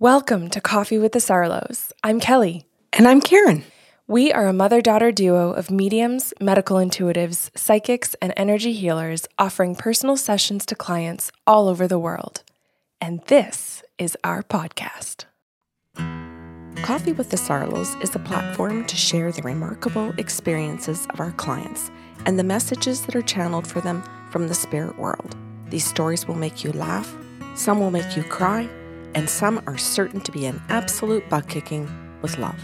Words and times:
Welcome 0.00 0.48
to 0.52 0.62
Coffee 0.62 0.96
with 0.96 1.12
the 1.12 1.18
Sarlos. 1.18 1.92
I'm 2.02 2.20
Kelly. 2.20 2.64
And 2.90 3.06
I'm 3.06 3.20
Karen. 3.20 3.64
We 4.06 4.32
are 4.32 4.46
a 4.46 4.52
mother 4.54 4.80
daughter 4.80 5.12
duo 5.12 5.52
of 5.52 5.70
mediums, 5.70 6.32
medical 6.40 6.78
intuitives, 6.78 7.50
psychics, 7.54 8.16
and 8.22 8.32
energy 8.34 8.72
healers 8.72 9.26
offering 9.38 9.74
personal 9.74 10.16
sessions 10.16 10.64
to 10.64 10.74
clients 10.74 11.30
all 11.46 11.68
over 11.68 11.86
the 11.86 11.98
world. 11.98 12.42
And 12.98 13.20
this 13.26 13.82
is 13.98 14.16
our 14.24 14.42
podcast. 14.42 15.26
Coffee 16.82 17.12
with 17.12 17.28
the 17.28 17.36
Sarlos 17.36 18.02
is 18.02 18.16
a 18.16 18.20
platform 18.20 18.86
to 18.86 18.96
share 18.96 19.30
the 19.30 19.42
remarkable 19.42 20.14
experiences 20.16 21.06
of 21.10 21.20
our 21.20 21.32
clients 21.32 21.90
and 22.24 22.38
the 22.38 22.42
messages 22.42 23.04
that 23.04 23.14
are 23.14 23.20
channeled 23.20 23.66
for 23.66 23.82
them 23.82 24.02
from 24.30 24.48
the 24.48 24.54
spirit 24.54 24.98
world. 24.98 25.36
These 25.68 25.84
stories 25.84 26.26
will 26.26 26.36
make 26.36 26.64
you 26.64 26.72
laugh, 26.72 27.14
some 27.54 27.80
will 27.80 27.90
make 27.90 28.16
you 28.16 28.22
cry, 28.22 28.66
and 29.14 29.28
some 29.28 29.62
are 29.66 29.78
certain 29.78 30.20
to 30.20 30.32
be 30.32 30.46
an 30.46 30.60
absolute 30.68 31.28
butt 31.28 31.48
kicking 31.48 31.88
with 32.22 32.38
love. 32.38 32.60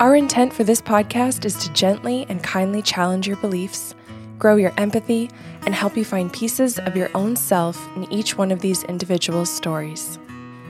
Our 0.00 0.16
intent 0.16 0.52
for 0.52 0.64
this 0.64 0.80
podcast 0.80 1.44
is 1.44 1.54
to 1.62 1.72
gently 1.72 2.24
and 2.28 2.42
kindly 2.42 2.80
challenge 2.80 3.28
your 3.28 3.36
beliefs, 3.36 3.94
grow 4.38 4.56
your 4.56 4.72
empathy, 4.78 5.30
and 5.66 5.74
help 5.74 5.96
you 5.96 6.04
find 6.04 6.32
pieces 6.32 6.78
of 6.78 6.96
your 6.96 7.10
own 7.14 7.36
self 7.36 7.78
in 7.96 8.10
each 8.10 8.38
one 8.38 8.50
of 8.50 8.60
these 8.60 8.82
individual 8.84 9.44
stories. 9.44 10.18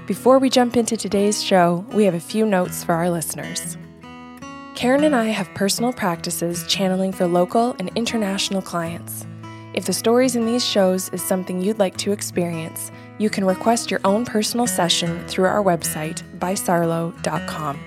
Before 0.07 0.41
we 0.41 0.51
jump 0.51 0.77
into 0.77 0.97
today's 0.97 1.41
show, 1.41 1.85
we 1.93 2.05
have 2.05 2.15
a 2.15 2.21
few 2.21 2.45
notes 2.45 2.83
for 2.83 2.95
our 2.95 3.09
listeners. 3.09 3.79
Karen 4.75 5.05
and 5.05 5.15
I 5.15 5.27
have 5.27 5.49
personal 5.55 5.93
practices 5.93 6.67
channeling 6.67 7.13
for 7.13 7.27
local 7.27 7.77
and 7.79 7.91
international 7.95 8.63
clients. 8.63 9.27
If 9.73 9.85
the 9.85 9.93
stories 9.93 10.35
in 10.35 10.47
these 10.47 10.65
shows 10.65 11.09
is 11.11 11.23
something 11.23 11.63
you'd 11.63 11.79
like 11.79 11.97
to 11.99 12.11
experience, 12.11 12.91
you 13.19 13.31
can 13.31 13.45
request 13.45 13.89
your 13.91 14.01
own 14.05 14.25
personal 14.25 14.67
session 14.67 15.25
through 15.29 15.45
our 15.45 15.63
website, 15.63 16.23
bysarlo.com. 16.39 17.79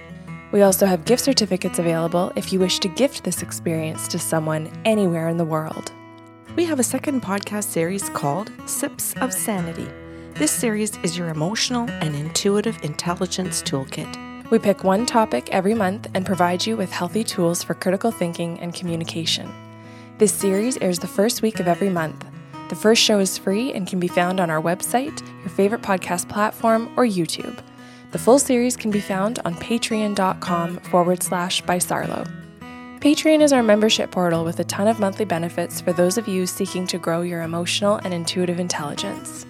We 0.53 0.61
also 0.61 0.85
have 0.85 1.03
gift 1.03 1.23
certificates 1.23 1.79
available 1.79 2.31
if 2.37 2.53
you 2.53 2.59
wish 2.59 2.79
to 2.79 2.87
gift 2.87 3.25
this 3.25 3.41
experience 3.41 4.07
to 4.09 4.19
someone 4.19 4.71
anywhere 4.85 5.27
in 5.27 5.37
the 5.37 5.43
world. 5.45 5.91
We 6.55 6.63
have 6.65 6.79
a 6.79 6.83
second 6.83 7.21
podcast 7.21 7.65
series 7.65 8.07
called 8.09 8.51
Sips 8.65 9.13
of 9.17 9.33
Sanity. 9.33 9.89
This 10.35 10.51
series 10.51 10.97
is 11.03 11.17
your 11.17 11.29
emotional 11.29 11.89
and 11.89 12.15
intuitive 12.15 12.81
intelligence 12.83 13.61
toolkit. 13.61 14.51
We 14.51 14.59
pick 14.59 14.83
one 14.83 15.05
topic 15.05 15.49
every 15.51 15.73
month 15.73 16.07
and 16.13 16.25
provide 16.25 16.65
you 16.65 16.77
with 16.77 16.91
healthy 16.91 17.23
tools 17.23 17.61
for 17.63 17.73
critical 17.73 18.11
thinking 18.11 18.59
and 18.59 18.73
communication. 18.73 19.51
This 20.19 20.31
series 20.31 20.77
airs 20.77 20.99
the 20.99 21.07
first 21.07 21.41
week 21.41 21.59
of 21.59 21.67
every 21.67 21.89
month. 21.89 22.23
The 22.69 22.75
first 22.75 23.01
show 23.01 23.17
is 23.17 23.35
free 23.35 23.73
and 23.73 23.87
can 23.87 23.99
be 23.99 24.07
found 24.07 24.39
on 24.39 24.51
our 24.51 24.61
website, 24.61 25.27
your 25.39 25.49
favorite 25.49 25.81
podcast 25.81 26.29
platform, 26.29 26.93
or 26.95 27.03
YouTube. 27.03 27.57
The 28.11 28.19
full 28.19 28.37
series 28.37 28.77
can 28.77 28.91
be 28.91 29.01
found 29.01 29.39
on 29.43 29.55
patreon.com 29.55 30.77
forward 30.81 31.23
slash 31.23 31.61
by 31.61 31.77
Sarlo. 31.77 32.31
Patreon 32.99 33.41
is 33.41 33.51
our 33.51 33.63
membership 33.63 34.11
portal 34.11 34.45
with 34.45 34.59
a 34.59 34.63
ton 34.65 34.87
of 34.87 34.99
monthly 34.99 35.25
benefits 35.25 35.81
for 35.81 35.93
those 35.93 36.19
of 36.19 36.27
you 36.27 36.45
seeking 36.45 36.85
to 36.87 36.99
grow 36.99 37.23
your 37.23 37.41
emotional 37.41 37.95
and 38.03 38.13
intuitive 38.13 38.59
intelligence. 38.59 39.47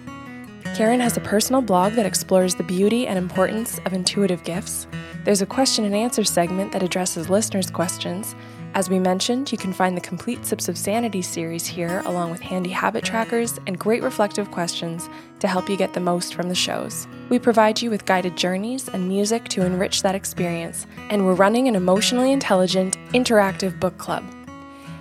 Karen 0.74 0.98
has 0.98 1.18
a 1.18 1.20
personal 1.20 1.60
blog 1.60 1.92
that 1.92 2.06
explores 2.06 2.54
the 2.54 2.64
beauty 2.64 3.06
and 3.06 3.18
importance 3.18 3.78
of 3.84 3.92
intuitive 3.92 4.42
gifts. 4.44 4.86
There's 5.24 5.42
a 5.42 5.46
question 5.46 5.84
and 5.84 5.94
answer 5.94 6.24
segment 6.24 6.72
that 6.72 6.82
addresses 6.82 7.28
listeners' 7.28 7.70
questions, 7.70 8.34
as 8.74 8.90
we 8.90 8.98
mentioned, 8.98 9.52
you 9.52 9.56
can 9.56 9.72
find 9.72 9.96
the 9.96 10.00
complete 10.00 10.44
Sips 10.44 10.68
of 10.68 10.76
Sanity 10.76 11.22
series 11.22 11.64
here, 11.64 12.02
along 12.06 12.32
with 12.32 12.40
handy 12.40 12.70
habit 12.70 13.04
trackers 13.04 13.58
and 13.68 13.78
great 13.78 14.02
reflective 14.02 14.50
questions 14.50 15.08
to 15.38 15.46
help 15.46 15.68
you 15.68 15.76
get 15.76 15.94
the 15.94 16.00
most 16.00 16.34
from 16.34 16.48
the 16.48 16.56
shows. 16.56 17.06
We 17.28 17.38
provide 17.38 17.80
you 17.80 17.88
with 17.88 18.04
guided 18.04 18.36
journeys 18.36 18.88
and 18.88 19.06
music 19.06 19.48
to 19.50 19.64
enrich 19.64 20.02
that 20.02 20.16
experience, 20.16 20.88
and 21.08 21.24
we're 21.24 21.34
running 21.34 21.68
an 21.68 21.76
emotionally 21.76 22.32
intelligent, 22.32 22.98
interactive 23.10 23.78
book 23.78 23.96
club. 23.96 24.24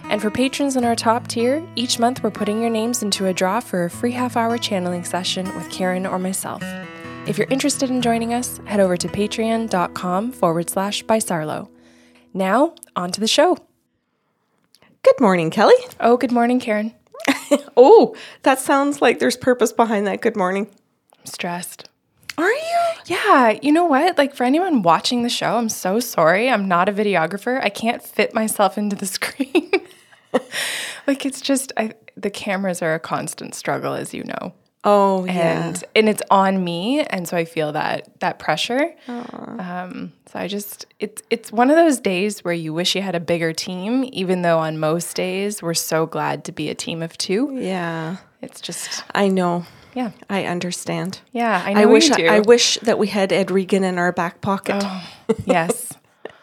And 0.04 0.22
for 0.22 0.30
patrons 0.30 0.76
in 0.76 0.86
our 0.86 0.95
top 0.95 1.28
tier, 1.28 1.67
each 1.76 1.98
month 1.98 2.22
we're 2.22 2.30
putting 2.30 2.62
your 2.62 2.70
names 2.70 3.02
into 3.02 3.26
a 3.26 3.33
draw 3.33 3.60
for 3.60 3.86
a 3.86 3.89
free 3.89 4.12
half 4.12 4.38
hour 4.38 4.60
channeling 4.60 5.04
session 5.04 5.45
with 5.56 5.72
Karen 5.72 6.06
or 6.06 6.20
myself. 6.20 6.62
If 7.26 7.39
you're 7.39 7.48
interested 7.50 7.89
in 7.89 8.04
joining 8.04 8.33
us, 8.36 8.60
head 8.66 8.82
over 8.82 8.98
to 8.98 9.08
patreon.com 9.08 10.32
forward 10.33 10.70
slash 10.70 11.02
by 11.04 11.17
Sarlo. 11.17 11.70
Now, 12.33 12.73
on 12.95 13.11
to 13.11 13.20
the 13.20 13.27
show. 13.27 13.58
Good 15.04 15.20
morning, 15.20 15.52
Kelly. 15.52 15.76
Oh, 15.99 16.17
good 16.17 16.32
morning, 16.32 16.60
Karen. 16.60 16.94
oh, 17.77 18.16
that 18.42 18.60
sounds 18.60 19.02
like 19.02 19.20
there's 19.20 19.38
purpose 19.38 19.71
behind 19.71 20.08
that 20.08 20.21
good 20.21 20.36
morning. 20.36 20.67
I'm 21.20 21.26
stressed. 21.26 21.89
Are 22.38 22.49
you? 22.49 22.80
Yeah, 23.05 23.60
you 23.61 23.71
know 23.71 23.86
what? 23.86 24.17
Like 24.17 24.33
for 24.33 24.44
anyone 24.44 24.82
watching 24.82 25.21
the 25.21 25.30
show, 25.30 25.58
I'm 25.58 25.70
so 25.70 25.99
sorry. 25.99 26.49
I'm 26.49 26.67
not 26.67 26.89
a 26.89 26.94
videographer. 26.94 27.61
I 27.61 27.70
can't 27.70 28.02
fit 28.02 28.33
myself 28.33 28.77
into 28.77 28.95
the 28.95 29.05
screen. 29.17 29.71
like 31.08 31.26
it's 31.26 31.42
just 31.42 31.71
I, 31.77 31.92
the 32.17 32.32
cameras 32.32 32.82
are 32.82 32.95
a 32.95 33.00
constant 33.00 33.54
struggle 33.54 33.94
as 33.94 34.14
you 34.14 34.23
know. 34.23 34.54
Oh 34.86 35.26
yeah, 35.26 35.67
and 35.67 35.83
and 35.95 36.10
it's 36.10 36.21
on 36.30 36.61
me, 36.61 37.02
and 37.02 37.27
so 37.27 37.38
I 37.38 37.45
feel 37.45 37.71
that 37.71 38.20
that 38.20 38.38
pressure. 38.38 38.94
Um, 39.08 40.11
so 40.26 40.39
I 40.39 40.48
just 40.48 40.88
it's 40.99 41.21
it's 41.30 41.54
one 41.54 41.70
of 41.70 41.77
those 41.77 41.99
days 41.99 42.44
where 42.44 42.54
you 42.54 42.73
wish 42.73 42.94
you 42.94 43.02
had 43.02 43.16
a 43.16 43.20
bigger 43.21 43.54
team, 43.54 44.04
even 44.11 44.42
though 44.42 44.60
on 44.60 44.77
most 44.77 45.16
days 45.16 45.61
we're 45.61 45.73
so 45.73 46.05
glad 46.05 46.44
to 46.45 46.52
be 46.52 46.70
a 46.70 46.76
team 46.76 47.02
of 47.02 47.17
two. 47.17 47.58
Yeah, 47.58 48.17
it's 48.42 48.60
just 48.60 49.05
I 49.16 49.30
know. 49.30 49.66
Yeah, 49.94 50.11
I 50.30 50.45
understand. 50.45 51.21
Yeah, 51.32 51.61
I 51.64 51.73
know. 51.73 51.82
I 51.82 51.86
wish 51.86 52.11
I, 52.11 52.26
I, 52.26 52.39
wish 52.39 52.77
that 52.82 52.98
we 52.98 53.08
had 53.08 53.32
Ed 53.32 53.52
Regan 53.52 53.83
in 53.83 54.00
our 54.00 54.11
back 54.11 54.42
pocket. 54.42 54.83
Oh, 54.83 55.08
yes, 55.45 55.94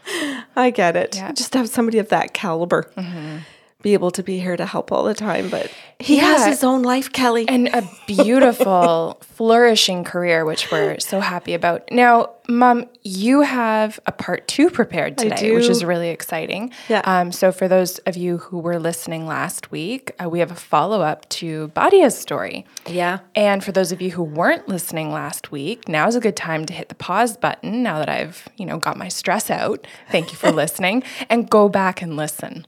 I 0.57 0.71
get 0.71 0.97
it. 0.97 1.17
Yeah. 1.17 1.33
Just 1.33 1.53
have 1.55 1.69
somebody 1.69 1.99
of 1.99 2.09
that 2.09 2.33
caliber. 2.33 2.91
Mm-hmm 2.97 3.39
be 3.83 3.95
able 3.95 4.11
to 4.13 4.23
be 4.23 4.39
here 4.39 4.57
to 4.57 4.67
help 4.67 4.93
all 4.93 5.05
the 5.05 5.15
time, 5.15 5.49
but 5.49 5.73
he 5.99 6.17
yeah. 6.17 6.37
has 6.37 6.47
his 6.47 6.65
own 6.65 6.83
life, 6.83 7.13
Kelly. 7.13 7.47
And 7.49 7.69
a 7.69 7.89
beautiful, 8.07 9.19
flourishing 9.23 10.05
career, 10.05 10.45
which 10.45 10.71
we're 10.71 10.99
so 10.99 11.21
happy 11.21 11.55
about. 11.55 11.91
Now, 11.91 12.31
Mom, 12.49 12.87
you 13.03 13.43
have 13.43 14.01
a 14.07 14.13
part 14.13 14.49
two 14.49 14.71
prepared 14.71 15.17
today, 15.17 15.53
which 15.53 15.69
is 15.69 15.85
really 15.85 16.09
exciting. 16.09 16.73
Yeah. 16.89 17.03
Um, 17.05 17.33
so, 17.33 17.53
for 17.53 17.69
those 17.69 17.99
of 18.01 18.17
you 18.17 18.39
who 18.39 18.59
were 18.59 18.79
listening 18.79 19.27
last 19.27 19.71
week, 19.71 20.13
uh, 20.23 20.29
we 20.29 20.41
have 20.41 20.51
a 20.51 20.57
follow 20.57 21.01
up 21.01 21.29
to 21.31 21.69
Badia's 21.69 22.19
story. 22.19 22.67
Yeah. 22.87 23.21
And 23.35 23.63
for 23.63 23.73
those 23.73 23.93
of 23.93 24.01
you 24.01 24.11
who 24.11 24.23
weren't 24.23 24.69
listening 24.69 25.13
last 25.13 25.53
week, 25.53 25.89
now 25.89 26.09
is 26.09 26.17
a 26.17 26.21
good 26.21 26.37
time 26.37 26.67
to 26.67 26.73
hit 26.73 26.89
the 26.89 26.95
pause 26.95 27.37
button 27.37 27.83
now 27.83 27.99
that 27.99 28.09
I've, 28.09 28.49
you 28.57 28.67
know, 28.67 28.79
got 28.79 28.97
my 28.97 29.09
stress 29.09 29.51
out. 29.51 29.87
Thank 30.11 30.33
you 30.33 30.37
for 30.37 30.51
listening 30.53 31.03
and 31.29 31.49
go 31.49 31.69
back 31.69 32.03
and 32.03 32.17
listen. 32.17 32.67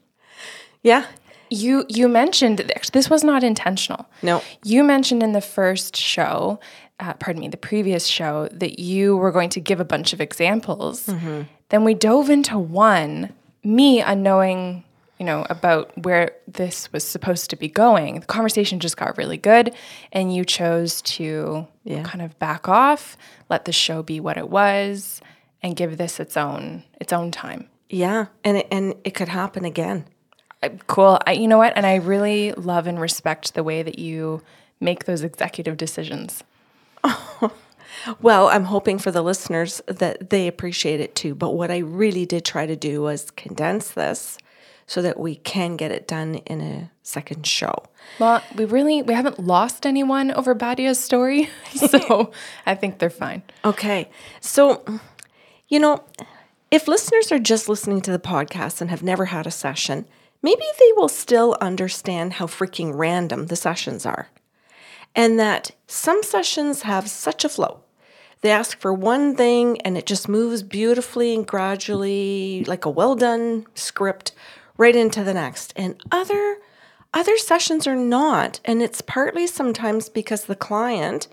Yeah. 0.83 1.05
You 1.49 1.85
you 1.87 2.07
mentioned 2.07 2.59
this 2.93 3.09
was 3.09 3.23
not 3.23 3.43
intentional. 3.43 4.07
No. 4.21 4.41
You 4.63 4.83
mentioned 4.83 5.23
in 5.23 5.33
the 5.33 5.41
first 5.41 5.95
show, 5.95 6.59
uh, 6.99 7.13
pardon 7.13 7.41
me, 7.41 7.47
the 7.47 7.57
previous 7.57 8.05
show 8.07 8.47
that 8.51 8.79
you 8.79 9.17
were 9.17 9.31
going 9.31 9.49
to 9.49 9.59
give 9.59 9.79
a 9.79 9.85
bunch 9.85 10.13
of 10.13 10.21
examples. 10.21 11.07
Mm-hmm. 11.07 11.43
Then 11.69 11.83
we 11.83 11.93
dove 11.93 12.29
into 12.29 12.57
one, 12.57 13.33
me 13.63 14.01
unknowing, 14.01 14.83
you 15.19 15.25
know, 15.25 15.45
about 15.49 15.95
where 16.03 16.35
this 16.47 16.91
was 16.91 17.03
supposed 17.03 17.49
to 17.51 17.55
be 17.55 17.67
going. 17.67 18.19
The 18.19 18.25
conversation 18.25 18.79
just 18.79 18.97
got 18.97 19.17
really 19.17 19.37
good, 19.37 19.75
and 20.11 20.33
you 20.33 20.45
chose 20.45 21.01
to 21.03 21.67
yeah. 21.83 22.03
kind 22.03 22.21
of 22.21 22.37
back 22.39 22.67
off, 22.67 23.17
let 23.49 23.65
the 23.65 23.71
show 23.71 24.01
be 24.01 24.19
what 24.19 24.37
it 24.37 24.49
was, 24.49 25.21
and 25.61 25.75
give 25.75 25.97
this 25.97 26.19
its 26.19 26.35
own 26.35 26.83
its 26.99 27.13
own 27.13 27.31
time. 27.31 27.69
Yeah, 27.89 28.27
and 28.43 28.57
it, 28.57 28.67
and 28.71 28.95
it 29.03 29.13
could 29.13 29.29
happen 29.29 29.65
again 29.65 30.05
cool. 30.87 31.19
I, 31.25 31.33
you 31.33 31.47
know 31.47 31.57
what? 31.57 31.73
And 31.75 31.85
I 31.85 31.95
really 31.95 32.51
love 32.53 32.87
and 32.87 32.99
respect 32.99 33.53
the 33.53 33.63
way 33.63 33.83
that 33.83 33.99
you 33.99 34.41
make 34.79 35.05
those 35.05 35.23
executive 35.23 35.77
decisions. 35.77 36.43
well, 38.21 38.47
I'm 38.49 38.65
hoping 38.65 38.99
for 38.99 39.11
the 39.11 39.21
listeners 39.21 39.81
that 39.87 40.29
they 40.29 40.47
appreciate 40.47 40.99
it 40.99 41.15
too. 41.15 41.35
But 41.35 41.51
what 41.51 41.71
I 41.71 41.77
really 41.79 42.25
did 42.25 42.45
try 42.45 42.65
to 42.65 42.75
do 42.75 43.01
was 43.01 43.31
condense 43.31 43.91
this 43.91 44.37
so 44.85 45.01
that 45.01 45.19
we 45.19 45.35
can 45.35 45.77
get 45.77 45.91
it 45.91 46.07
done 46.07 46.35
in 46.35 46.61
a 46.61 46.91
second 47.03 47.47
show. 47.47 47.73
Well, 48.19 48.43
we 48.55 48.65
really 48.65 49.01
we 49.01 49.13
haven't 49.13 49.39
lost 49.39 49.85
anyone 49.85 50.31
over 50.31 50.53
Badia's 50.53 50.99
story, 50.99 51.49
so 51.73 52.31
I 52.65 52.75
think 52.75 52.99
they're 52.99 53.09
fine. 53.09 53.43
Okay. 53.63 54.09
So, 54.41 54.83
you 55.67 55.79
know, 55.79 56.03
if 56.69 56.87
listeners 56.87 57.31
are 57.31 57.39
just 57.39 57.69
listening 57.69 58.01
to 58.01 58.11
the 58.11 58.19
podcast 58.19 58.81
and 58.81 58.89
have 58.89 59.03
never 59.03 59.25
had 59.25 59.47
a 59.47 59.51
session, 59.51 60.05
maybe 60.43 60.63
they 60.79 60.91
will 60.95 61.09
still 61.09 61.57
understand 61.59 62.33
how 62.33 62.45
freaking 62.45 62.91
random 62.93 63.47
the 63.47 63.55
sessions 63.55 64.05
are. 64.05 64.27
And 65.15 65.39
that 65.39 65.71
some 65.87 66.21
sessions 66.21 66.83
have 66.83 67.09
such 67.09 67.43
a 67.43 67.49
flow. 67.49 67.79
They 68.41 68.51
ask 68.51 68.77
for 68.79 68.93
one 68.93 69.35
thing 69.35 69.79
and 69.81 69.97
it 69.97 70.05
just 70.05 70.27
moves 70.27 70.61
beautifully 70.61 71.33
and 71.33 71.47
gradually, 71.47 72.65
like 72.67 72.83
a 72.83 72.89
well 72.89 73.15
done 73.15 73.65
script, 73.73 74.33
right 74.77 74.95
into 74.95 75.23
the 75.23 75.33
next. 75.33 75.73
And 75.75 75.99
other 76.11 76.57
other 77.13 77.37
sessions 77.37 77.85
are 77.85 77.95
not, 77.95 78.59
and 78.65 78.81
it's 78.81 79.01
partly 79.01 79.45
sometimes 79.45 80.09
because 80.09 80.45
the 80.45 80.55
client 80.55 81.27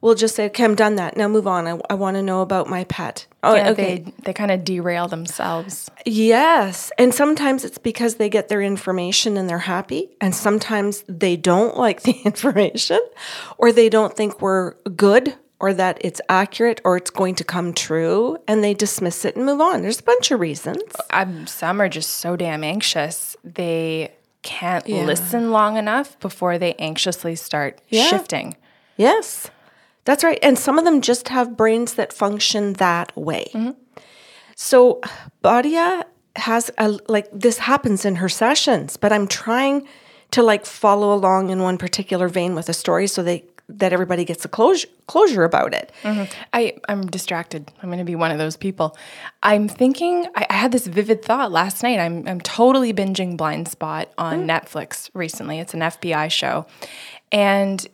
will 0.00 0.14
just 0.14 0.34
say, 0.34 0.46
okay, 0.46 0.64
I'm 0.64 0.74
done 0.74 0.96
that. 0.96 1.16
Now 1.16 1.28
move 1.28 1.46
on. 1.46 1.66
I, 1.66 1.78
I 1.90 1.94
want 1.94 2.16
to 2.16 2.22
know 2.22 2.40
about 2.40 2.68
my 2.68 2.84
pet. 2.84 3.26
Oh, 3.42 3.54
Yeah, 3.54 3.70
okay. 3.70 3.98
They, 3.98 4.12
they 4.24 4.32
kind 4.32 4.50
of 4.50 4.64
derail 4.64 5.08
themselves. 5.08 5.90
Yes. 6.06 6.90
And 6.98 7.14
sometimes 7.14 7.64
it's 7.64 7.78
because 7.78 8.14
they 8.16 8.28
get 8.28 8.48
their 8.48 8.62
information 8.62 9.36
and 9.36 9.48
they're 9.48 9.58
happy. 9.58 10.10
And 10.20 10.34
sometimes 10.34 11.04
they 11.08 11.36
don't 11.36 11.76
like 11.76 12.02
the 12.04 12.12
information 12.24 13.00
or 13.58 13.72
they 13.72 13.88
don't 13.88 14.16
think 14.16 14.40
we're 14.40 14.74
good 14.96 15.34
or 15.58 15.74
that 15.74 15.98
it's 16.00 16.22
accurate 16.30 16.80
or 16.84 16.96
it's 16.96 17.10
going 17.10 17.34
to 17.34 17.44
come 17.44 17.74
true 17.74 18.38
and 18.48 18.64
they 18.64 18.72
dismiss 18.72 19.26
it 19.26 19.36
and 19.36 19.44
move 19.44 19.60
on. 19.60 19.82
There's 19.82 20.00
a 20.00 20.04
bunch 20.04 20.30
of 20.30 20.40
reasons. 20.40 20.82
I'm, 21.10 21.46
some 21.46 21.80
are 21.82 21.88
just 21.90 22.10
so 22.10 22.34
damn 22.36 22.64
anxious. 22.64 23.36
They 23.44 24.12
can't 24.42 24.88
listen 24.88 25.50
long 25.52 25.76
enough 25.76 26.18
before 26.20 26.56
they 26.56 26.72
anxiously 26.76 27.36
start 27.36 27.78
Yeah. 27.90 28.06
shifting. 28.06 28.56
Yes, 28.96 29.50
that's 30.04 30.24
right. 30.24 30.38
And 30.42 30.58
some 30.58 30.78
of 30.78 30.84
them 30.84 31.00
just 31.00 31.28
have 31.28 31.56
brains 31.56 31.94
that 31.94 32.12
function 32.12 32.74
that 32.74 33.16
way. 33.16 33.50
So, 34.56 35.00
Badia 35.42 36.06
has 36.36 36.70
a, 36.78 36.98
like 37.08 37.28
this 37.32 37.58
happens 37.58 38.04
in 38.04 38.16
her 38.16 38.28
sessions, 38.28 38.96
but 38.96 39.12
I'm 39.12 39.26
trying 39.26 39.86
to 40.32 40.42
like 40.42 40.64
follow 40.64 41.12
along 41.14 41.50
in 41.50 41.60
one 41.60 41.76
particular 41.76 42.28
vein 42.28 42.54
with 42.54 42.68
a 42.68 42.72
story 42.72 43.06
so 43.06 43.22
they 43.22 43.44
that 43.78 43.92
everybody 43.92 44.24
gets 44.24 44.44
a 44.44 44.48
closure 44.48 44.88
closure 45.06 45.44
about 45.44 45.74
it. 45.74 45.92
Mm-hmm. 46.02 46.32
I, 46.52 46.76
I'm 46.88 47.06
distracted. 47.06 47.70
I'm 47.82 47.88
going 47.88 47.98
to 47.98 48.04
be 48.04 48.16
one 48.16 48.30
of 48.30 48.38
those 48.38 48.56
people. 48.56 48.96
I'm 49.42 49.68
thinking, 49.68 50.26
I, 50.34 50.46
I 50.50 50.54
had 50.54 50.72
this 50.72 50.86
vivid 50.86 51.24
thought 51.24 51.50
last 51.52 51.82
night. 51.82 51.98
I'm, 51.98 52.26
I'm 52.28 52.40
totally 52.40 52.92
binging 52.92 53.36
Blindspot 53.36 54.06
on 54.18 54.46
mm. 54.46 54.46
Netflix 54.46 55.10
recently. 55.14 55.58
It's 55.58 55.74
an 55.74 55.80
FBI 55.80 56.30
show. 56.30 56.66
And 57.32 57.86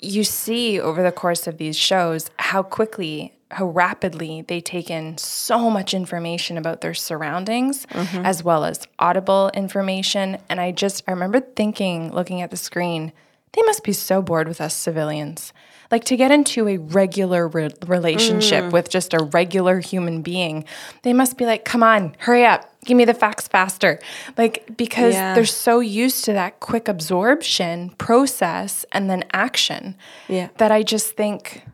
you 0.00 0.24
see 0.24 0.80
over 0.80 1.02
the 1.02 1.12
course 1.12 1.46
of 1.46 1.58
these 1.58 1.76
shows 1.76 2.30
how 2.38 2.62
quickly, 2.62 3.34
how 3.50 3.66
rapidly 3.66 4.42
they 4.42 4.60
take 4.60 4.90
in 4.90 5.18
so 5.18 5.70
much 5.70 5.92
information 5.94 6.56
about 6.56 6.80
their 6.80 6.94
surroundings 6.94 7.86
mm-hmm. 7.86 8.24
as 8.24 8.42
well 8.42 8.64
as 8.64 8.86
audible 8.98 9.50
information. 9.54 10.38
And 10.48 10.60
I 10.60 10.72
just, 10.72 11.02
I 11.06 11.12
remember 11.12 11.40
thinking, 11.40 12.12
looking 12.12 12.40
at 12.40 12.50
the 12.50 12.56
screen, 12.56 13.12
they 13.52 13.62
must 13.62 13.84
be 13.84 13.92
so 13.92 14.22
bored 14.22 14.48
with 14.48 14.60
us 14.60 14.74
civilians. 14.74 15.52
Like 15.90 16.04
to 16.04 16.16
get 16.16 16.30
into 16.30 16.68
a 16.68 16.76
regular 16.76 17.48
re- 17.48 17.70
relationship 17.86 18.72
with 18.72 18.88
just 18.88 19.12
a 19.12 19.18
regular 19.24 19.80
human 19.80 20.22
being, 20.22 20.64
they 21.02 21.12
must 21.12 21.36
be 21.36 21.46
like, 21.46 21.64
come 21.64 21.82
on, 21.82 22.14
hurry 22.18 22.44
up, 22.44 22.72
give 22.84 22.96
me 22.96 23.04
the 23.04 23.14
facts 23.14 23.48
faster. 23.48 23.98
Like, 24.38 24.76
because 24.76 25.14
Yeah. 25.14 25.34
they're 25.34 25.44
so 25.44 25.80
used 25.80 26.24
to 26.26 26.32
that 26.34 26.60
quick 26.60 26.86
absorption 26.86 27.90
process 27.98 28.84
and 28.92 29.10
then 29.10 29.24
action 29.32 29.96
Yeah. 30.28 30.48
that 30.58 30.70
I 30.70 30.82
just 30.82 31.16
think 31.16 31.64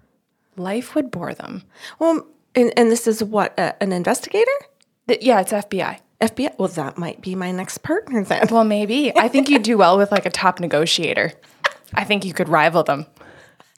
life 0.57 0.95
would 0.95 1.11
bore 1.11 1.35
them. 1.35 1.63
Well, 1.99 2.27
and, 2.55 2.73
and 2.77 2.91
this 2.91 3.07
is 3.07 3.23
what 3.23 3.59
uh, 3.59 3.73
an 3.81 3.93
investigator, 3.93 4.51
Th- 5.09 5.21
yeah, 5.23 5.41
it's 5.41 5.53
FBI. 5.53 5.99
FBI. 6.23 6.59
Well, 6.59 6.69
that 6.69 6.97
might 6.97 7.21
be 7.21 7.35
my 7.35 7.51
next 7.53 7.79
partner 7.83 8.25
then. 8.25 8.47
Well, 8.51 8.65
maybe. 8.65 9.15
I 9.15 9.29
think 9.29 9.51
you'd 9.51 9.63
do 9.73 9.77
well 9.77 9.99
with 9.99 10.11
like 10.11 10.25
a 10.25 10.31
top 10.31 10.59
negotiator. 10.61 11.33
I 11.93 12.05
think 12.05 12.25
you 12.25 12.33
could 12.33 12.49
rival 12.49 12.83
them. 12.83 13.05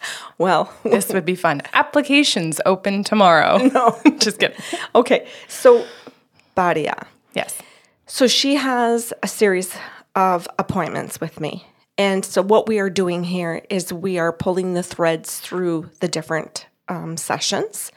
Well, 0.38 0.72
This 0.84 1.12
would 1.12 1.24
be 1.24 1.34
fun. 1.34 1.62
Applications 1.72 2.60
open 2.64 3.02
tomorrow. 3.04 3.58
No, 3.74 3.98
just 4.18 4.38
kidding. 4.38 4.56
okay. 4.94 5.26
So, 5.48 5.84
Badia. 6.54 7.06
Yes. 7.34 7.58
So 8.06 8.26
she 8.26 8.54
has 8.54 9.12
a 9.22 9.28
series 9.28 9.74
of 10.14 10.48
appointments 10.58 11.20
with 11.20 11.40
me. 11.40 11.66
And 11.98 12.24
so 12.24 12.42
what 12.42 12.68
we 12.68 12.78
are 12.78 12.88
doing 12.90 13.24
here 13.24 13.62
is 13.68 13.92
we 13.92 14.18
are 14.18 14.32
pulling 14.32 14.74
the 14.74 14.82
threads 14.82 15.40
through 15.40 15.90
the 16.00 16.08
different 16.08 16.66
um, 16.88 17.16
sessions. 17.16 17.90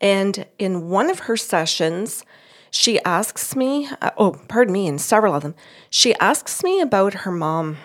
And 0.00 0.46
in 0.58 0.88
one 0.90 1.08
of 1.08 1.20
her 1.20 1.36
sessions, 1.36 2.24
she 2.70 3.00
asks 3.04 3.54
me, 3.56 3.88
uh, 4.02 4.10
oh, 4.18 4.36
pardon 4.48 4.72
me, 4.72 4.86
in 4.86 4.98
several 4.98 5.34
of 5.34 5.42
them, 5.42 5.54
she 5.88 6.14
asks 6.16 6.62
me 6.62 6.80
about 6.80 7.14
her 7.24 7.32
mom. 7.32 7.78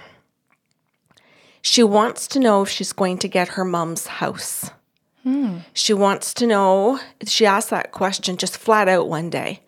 She 1.62 1.84
wants 1.84 2.28
to 2.30 2.40
know 2.40 2.63
if 2.63 2.69
she's 2.69 2.94
going 2.94 3.18
to 3.19 3.28
get 3.28 3.50
her 3.50 3.66
mom's 3.66 4.08
house. 4.08 4.72
She 5.74 5.94
wants 5.94 6.34
to 6.36 6.48
know, 6.48 7.00
she 7.25 7.46
asked 7.46 7.69
that 7.69 7.92
question 7.92 8.38
just 8.38 8.58
flat 8.58 8.88
out 8.88 9.08
one 9.08 9.30
day. 9.30 9.62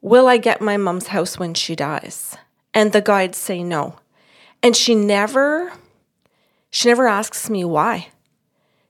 Will 0.00 0.28
I 0.28 0.38
get 0.38 0.60
my 0.60 0.76
mom's 0.76 1.08
house 1.08 1.38
when 1.38 1.54
she 1.54 1.76
dies? 1.76 2.36
And 2.72 2.92
the 2.92 3.02
guides 3.02 3.36
say 3.36 3.62
no. 3.62 3.96
And 4.62 4.74
she 4.74 4.94
never 4.94 5.72
she 6.70 6.88
never 6.88 7.06
asks 7.06 7.48
me 7.48 7.64
why. 7.64 8.08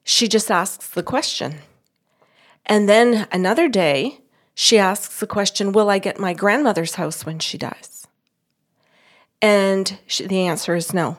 She 0.02 0.28
just 0.28 0.50
asks 0.50 0.88
the 0.88 1.02
question. 1.02 1.56
And 2.66 2.88
then 2.88 3.26
another 3.30 3.68
day, 3.68 4.20
she 4.54 4.78
asks 4.78 5.20
the 5.20 5.26
question, 5.26 5.72
will 5.72 5.88
I 5.88 5.98
get 5.98 6.18
my 6.18 6.34
grandmother's 6.34 6.96
house 6.96 7.24
when 7.24 7.38
she 7.38 7.56
dies? 7.56 8.06
And 9.40 9.98
she, 10.06 10.26
the 10.26 10.40
answer 10.40 10.74
is 10.74 10.92
no. 10.92 11.16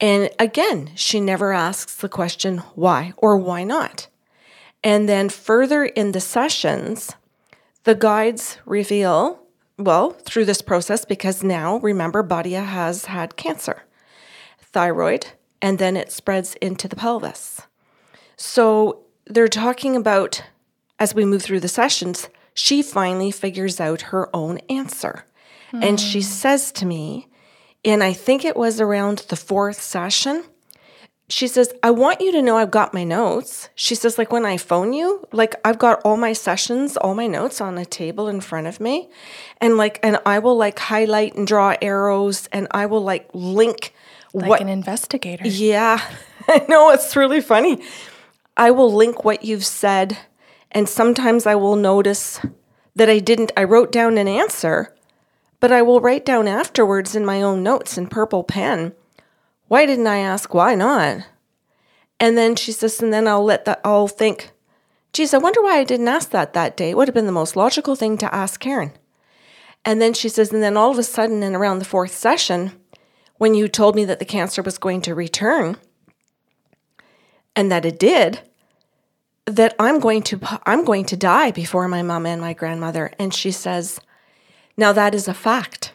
And 0.00 0.30
again, 0.38 0.90
she 0.94 1.20
never 1.20 1.52
asks 1.52 1.96
the 1.96 2.08
question 2.08 2.58
why 2.74 3.12
or 3.16 3.36
why 3.36 3.64
not. 3.64 4.08
And 4.82 5.08
then 5.08 5.28
further 5.28 5.84
in 5.84 6.12
the 6.12 6.20
sessions, 6.20 7.14
the 7.84 7.94
guides 7.94 8.58
reveal, 8.64 9.42
well, 9.78 10.10
through 10.10 10.46
this 10.46 10.62
process, 10.62 11.04
because 11.04 11.42
now 11.42 11.78
remember, 11.78 12.22
Badia 12.22 12.62
has 12.62 13.06
had 13.06 13.36
cancer, 13.36 13.82
thyroid, 14.58 15.26
and 15.60 15.78
then 15.78 15.96
it 15.96 16.10
spreads 16.10 16.54
into 16.56 16.88
the 16.88 16.96
pelvis. 16.96 17.62
So 18.36 19.00
they're 19.26 19.48
talking 19.48 19.96
about, 19.96 20.42
as 20.98 21.14
we 21.14 21.26
move 21.26 21.42
through 21.42 21.60
the 21.60 21.68
sessions, 21.68 22.28
she 22.54 22.82
finally 22.82 23.30
figures 23.30 23.80
out 23.80 24.00
her 24.02 24.34
own 24.34 24.58
answer. 24.70 25.24
And 25.72 26.00
she 26.00 26.18
hmm. 26.18 26.24
says 26.24 26.72
to 26.72 26.86
me, 26.86 27.28
and 27.84 28.02
I 28.02 28.12
think 28.12 28.44
it 28.44 28.56
was 28.56 28.80
around 28.80 29.26
the 29.28 29.36
fourth 29.36 29.80
session, 29.80 30.44
she 31.28 31.46
says, 31.46 31.72
I 31.82 31.92
want 31.92 32.20
you 32.20 32.32
to 32.32 32.42
know 32.42 32.56
I've 32.56 32.72
got 32.72 32.92
my 32.92 33.04
notes. 33.04 33.68
She 33.76 33.94
says, 33.94 34.18
like 34.18 34.32
when 34.32 34.44
I 34.44 34.56
phone 34.56 34.92
you, 34.92 35.26
like 35.32 35.54
I've 35.64 35.78
got 35.78 36.00
all 36.04 36.16
my 36.16 36.32
sessions, 36.32 36.96
all 36.96 37.14
my 37.14 37.28
notes 37.28 37.60
on 37.60 37.78
a 37.78 37.84
table 37.84 38.26
in 38.26 38.40
front 38.40 38.66
of 38.66 38.80
me. 38.80 39.08
And 39.60 39.76
like, 39.76 40.00
and 40.02 40.18
I 40.26 40.40
will 40.40 40.56
like 40.56 40.78
highlight 40.78 41.36
and 41.36 41.46
draw 41.46 41.76
arrows 41.80 42.48
and 42.52 42.66
I 42.72 42.86
will 42.86 43.02
like 43.02 43.30
link 43.32 43.94
Like 44.34 44.48
what 44.48 44.60
an 44.60 44.68
investigator. 44.68 45.46
yeah, 45.46 46.00
I 46.48 46.66
know 46.68 46.90
it's 46.90 47.14
really 47.14 47.40
funny. 47.40 47.80
I 48.56 48.72
will 48.72 48.92
link 48.92 49.24
what 49.24 49.44
you've 49.44 49.64
said, 49.64 50.18
and 50.72 50.88
sometimes 50.88 51.46
I 51.46 51.54
will 51.54 51.76
notice 51.76 52.40
that 52.96 53.08
I 53.08 53.18
didn't, 53.20 53.52
I 53.56 53.64
wrote 53.64 53.90
down 53.92 54.18
an 54.18 54.28
answer, 54.28 54.94
but 55.60 55.70
I 55.70 55.82
will 55.82 56.00
write 56.00 56.24
down 56.24 56.48
afterwards 56.48 57.14
in 57.14 57.24
my 57.24 57.42
own 57.42 57.62
notes 57.62 57.96
in 57.96 58.08
purple 58.08 58.42
pen. 58.42 58.92
Why 59.68 59.86
didn't 59.86 60.06
I 60.06 60.18
ask? 60.18 60.52
Why 60.52 60.74
not? 60.74 61.26
And 62.18 62.36
then 62.36 62.56
she 62.56 62.72
says, 62.72 63.00
and 63.00 63.12
then 63.12 63.28
I'll 63.28 63.44
let 63.44 63.66
that, 63.66 63.80
I'll 63.84 64.08
think, 64.08 64.50
geez, 65.12 65.32
I 65.32 65.38
wonder 65.38 65.62
why 65.62 65.78
I 65.78 65.84
didn't 65.84 66.08
ask 66.08 66.30
that 66.30 66.54
that 66.54 66.76
day. 66.76 66.90
It 66.90 66.96
would 66.96 67.08
have 67.08 67.14
been 67.14 67.26
the 67.26 67.32
most 67.32 67.56
logical 67.56 67.94
thing 67.94 68.18
to 68.18 68.34
ask 68.34 68.60
Karen. 68.60 68.92
And 69.84 70.02
then 70.02 70.12
she 70.12 70.28
says, 70.28 70.52
and 70.52 70.62
then 70.62 70.76
all 70.76 70.90
of 70.90 70.98
a 70.98 71.02
sudden, 71.02 71.42
in 71.42 71.54
around 71.54 71.78
the 71.78 71.86
fourth 71.86 72.12
session, 72.12 72.72
when 73.38 73.54
you 73.54 73.68
told 73.68 73.96
me 73.96 74.04
that 74.04 74.18
the 74.18 74.26
cancer 74.26 74.60
was 74.60 74.76
going 74.76 75.00
to 75.02 75.14
return 75.14 75.78
and 77.56 77.72
that 77.72 77.86
it 77.86 77.98
did 77.98 78.40
that 79.46 79.74
I'm 79.78 79.98
going 79.98 80.22
to 80.24 80.38
I'm 80.66 80.84
going 80.84 81.06
to 81.06 81.16
die 81.16 81.50
before 81.50 81.88
my 81.88 82.02
mom 82.02 82.26
and 82.26 82.40
my 82.40 82.52
grandmother 82.52 83.12
and 83.18 83.32
she 83.32 83.50
says 83.50 83.98
now 84.80 84.92
that 84.92 85.14
is 85.14 85.28
a 85.28 85.34
fact 85.34 85.92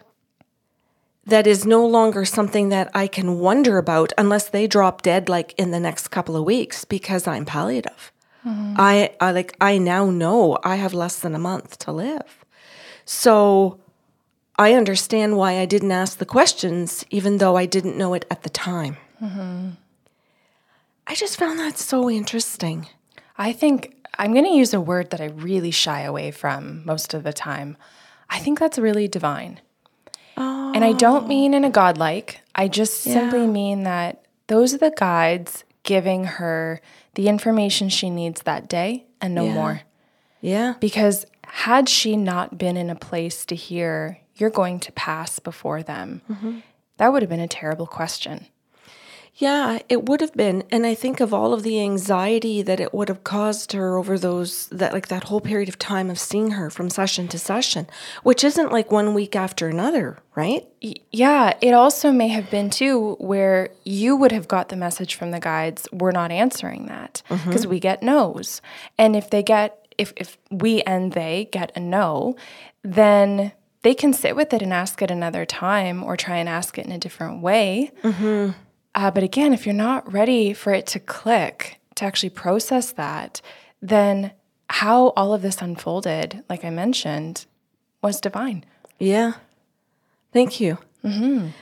that 1.26 1.46
is 1.46 1.66
no 1.66 1.84
longer 1.84 2.24
something 2.24 2.68
that 2.68 2.88
I 2.94 3.08
can 3.08 3.40
wonder 3.40 3.78
about 3.78 4.12
unless 4.16 4.48
they 4.48 4.66
drop 4.66 5.02
dead 5.02 5.28
like 5.28 5.54
in 5.58 5.72
the 5.72 5.80
next 5.80 6.08
couple 6.08 6.36
of 6.36 6.44
weeks 6.44 6.84
because 6.84 7.26
I'm 7.26 7.44
palliative. 7.44 8.12
Mm-hmm. 8.46 8.74
I, 8.78 9.10
I 9.20 9.32
like 9.32 9.56
I 9.60 9.78
now 9.78 10.08
know 10.08 10.56
I 10.62 10.76
have 10.76 10.94
less 10.94 11.18
than 11.18 11.34
a 11.34 11.38
month 11.38 11.78
to 11.80 11.92
live. 11.92 12.44
So 13.04 13.80
I 14.56 14.74
understand 14.74 15.36
why 15.36 15.58
I 15.58 15.66
didn't 15.66 15.90
ask 15.92 16.18
the 16.18 16.24
questions, 16.24 17.04
even 17.10 17.38
though 17.38 17.56
I 17.56 17.66
didn't 17.66 17.98
know 17.98 18.14
it 18.14 18.24
at 18.30 18.44
the 18.44 18.50
time. 18.50 18.96
Mm-hmm. 19.20 19.70
I 21.08 21.14
just 21.14 21.36
found 21.36 21.58
that 21.58 21.76
so 21.76 22.08
interesting. 22.08 22.88
I 23.36 23.52
think 23.52 23.96
I'm 24.18 24.32
going 24.32 24.44
to 24.44 24.50
use 24.50 24.72
a 24.72 24.80
word 24.80 25.10
that 25.10 25.20
I 25.20 25.26
really 25.26 25.70
shy 25.72 26.02
away 26.02 26.30
from 26.30 26.84
most 26.84 27.14
of 27.14 27.24
the 27.24 27.32
time. 27.32 27.76
I 28.28 28.38
think 28.38 28.58
that's 28.58 28.78
really 28.78 29.08
divine. 29.08 29.60
And 30.36 30.84
I 30.84 30.92
don't 30.92 31.24
oh. 31.24 31.26
mean 31.26 31.54
in 31.54 31.64
a 31.64 31.70
godlike, 31.70 32.42
I 32.54 32.68
just 32.68 33.00
simply 33.00 33.46
mean 33.46 33.84
that 33.84 34.26
those 34.48 34.74
are 34.74 34.78
the 34.78 34.92
guides 34.94 35.64
giving 35.84 36.24
her 36.24 36.82
the 37.14 37.28
information 37.28 37.88
she 37.88 38.10
needs 38.10 38.42
that 38.42 38.68
day 38.68 39.06
and 39.20 39.34
no 39.34 39.46
Yeah. 39.46 39.54
more. 39.54 39.80
Yeah. 40.42 40.74
Because 40.78 41.24
had 41.46 41.88
she 41.88 42.14
not 42.14 42.58
been 42.58 42.76
in 42.76 42.90
a 42.90 42.94
place 42.94 43.46
to 43.46 43.54
hear, 43.54 44.18
you're 44.34 44.50
going 44.50 44.80
to 44.80 44.92
pass 44.92 45.38
before 45.38 45.82
them, 45.82 46.20
mm-hmm. 46.30 46.58
that 46.98 47.10
would 47.10 47.22
have 47.22 47.30
been 47.30 47.40
a 47.40 47.48
terrible 47.48 47.86
question. 47.86 48.46
Yeah, 49.38 49.80
it 49.90 50.06
would 50.06 50.22
have 50.22 50.32
been. 50.32 50.64
And 50.70 50.86
I 50.86 50.94
think 50.94 51.20
of 51.20 51.34
all 51.34 51.52
of 51.52 51.62
the 51.62 51.78
anxiety 51.78 52.62
that 52.62 52.80
it 52.80 52.94
would 52.94 53.10
have 53.10 53.22
caused 53.22 53.72
her 53.72 53.98
over 53.98 54.18
those 54.18 54.66
that 54.68 54.94
like 54.94 55.08
that 55.08 55.24
whole 55.24 55.42
period 55.42 55.68
of 55.68 55.78
time 55.78 56.08
of 56.08 56.18
seeing 56.18 56.52
her 56.52 56.70
from 56.70 56.88
session 56.88 57.28
to 57.28 57.38
session, 57.38 57.86
which 58.22 58.42
isn't 58.42 58.72
like 58.72 58.90
one 58.90 59.12
week 59.12 59.36
after 59.36 59.68
another, 59.68 60.16
right? 60.34 60.66
Yeah, 61.12 61.52
it 61.60 61.74
also 61.74 62.12
may 62.12 62.28
have 62.28 62.50
been 62.50 62.70
too 62.70 63.16
where 63.20 63.68
you 63.84 64.16
would 64.16 64.32
have 64.32 64.48
got 64.48 64.70
the 64.70 64.76
message 64.76 65.16
from 65.16 65.32
the 65.32 65.40
guides, 65.40 65.86
we're 65.92 66.12
not 66.12 66.32
answering 66.32 66.86
that 66.86 67.22
mm-hmm. 67.28 67.46
because 67.46 67.66
we 67.66 67.78
get 67.78 68.02
no's. 68.02 68.62
And 68.96 69.14
if 69.14 69.28
they 69.28 69.42
get, 69.42 69.86
if, 69.98 70.14
if 70.16 70.38
we 70.50 70.80
and 70.82 71.12
they 71.12 71.50
get 71.52 71.72
a 71.76 71.80
no, 71.80 72.36
then 72.82 73.52
they 73.82 73.94
can 73.94 74.14
sit 74.14 74.34
with 74.34 74.54
it 74.54 74.62
and 74.62 74.72
ask 74.72 75.02
it 75.02 75.10
another 75.10 75.44
time 75.44 76.02
or 76.02 76.16
try 76.16 76.38
and 76.38 76.48
ask 76.48 76.78
it 76.78 76.86
in 76.86 76.92
a 76.92 76.98
different 76.98 77.42
way. 77.42 77.92
Mm-hmm. 78.02 78.52
Uh, 78.96 79.10
but 79.10 79.22
again, 79.22 79.52
if 79.52 79.66
you're 79.66 79.74
not 79.74 80.10
ready 80.10 80.52
for 80.54 80.72
it 80.72 80.86
to 80.86 80.98
click, 80.98 81.78
to 81.96 82.04
actually 82.04 82.30
process 82.30 82.92
that, 82.92 83.40
then 83.80 84.32
how 84.70 85.08
all 85.10 85.34
of 85.34 85.42
this 85.42 85.60
unfolded, 85.62 86.42
like 86.48 86.64
I 86.64 86.70
mentioned, 86.70 87.44
was 88.02 88.20
divine. 88.20 88.64
Yeah. 88.98 89.34
Thank 90.32 90.60
you. 90.60 90.78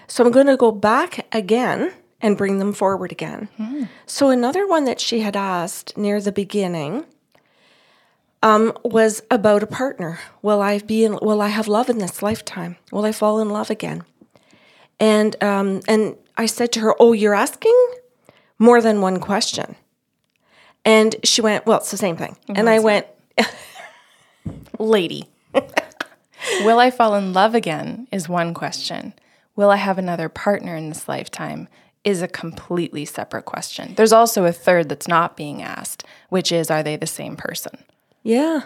So 0.07 0.25
I'm 0.25 0.31
going 0.33 0.47
to 0.47 0.57
go 0.57 0.71
back 0.73 1.26
again 1.35 1.93
and 2.21 2.38
bring 2.38 2.61
them 2.61 2.73
forward 2.73 3.12
again. 3.12 3.49
So 4.07 4.31
another 4.31 4.67
one 4.67 4.85
that 4.87 5.00
she 5.00 5.21
had 5.21 5.37
asked 5.37 5.99
near 5.99 6.21
the 6.21 6.33
beginning 6.33 7.05
um, 8.43 8.73
was 8.85 9.23
about 9.31 9.62
a 9.62 9.67
partner. 9.67 10.19
Will 10.41 10.62
I 10.62 10.79
be? 10.79 11.05
In, 11.05 11.19
will 11.21 11.43
I 11.43 11.49
have 11.49 11.69
love 11.69 11.91
in 11.91 11.99
this 11.99 12.23
lifetime? 12.23 12.76
Will 12.93 13.05
I 13.05 13.12
fall 13.12 13.41
in 13.41 13.50
love 13.50 13.71
again? 13.71 14.05
And 15.00 15.43
um, 15.43 15.81
and 15.88 16.17
I 16.37 16.47
said 16.47 16.73
to 16.73 16.81
her, 16.81 16.95
"Oh, 16.99 17.12
you're 17.12 17.35
asking 17.35 17.75
more 18.59 18.81
than 18.81 19.00
one 19.00 19.21
question." 19.21 19.76
And 20.85 21.17
she 21.25 21.41
went, 21.41 21.67
"Well, 21.67 21.79
it's 21.79 21.91
the 21.91 21.97
same 21.97 22.17
thing." 22.17 22.37
Mm-hmm. 22.49 22.55
And 22.57 22.69
I 22.69 22.79
went, 22.79 23.07
Lady. 24.79 25.29
Will 26.62 26.79
I 26.79 26.91
fall 26.91 27.14
in 27.14 27.33
love 27.33 27.55
again 27.55 28.07
is 28.12 28.29
one 28.29 28.53
question. 28.53 29.14
Will 29.57 29.71
I 29.71 29.76
have 29.76 29.99
another 29.99 30.29
partner 30.29 30.76
in 30.76 30.88
this 30.88 31.09
lifetime 31.09 31.69
is 32.05 32.21
a 32.21 32.29
completely 32.29 33.05
separate 33.05 33.47
question. 33.47 33.95
There's 33.95 34.12
also 34.12 34.45
a 34.45 34.53
third 34.53 34.88
that's 34.88 35.09
not 35.09 35.37
being 35.37 35.62
asked, 35.62 36.05
which 36.29 36.53
is 36.53 36.71
are 36.71 36.83
they 36.83 36.97
the 36.97 37.07
same 37.07 37.35
person? 37.35 37.83
Yeah. 38.23 38.64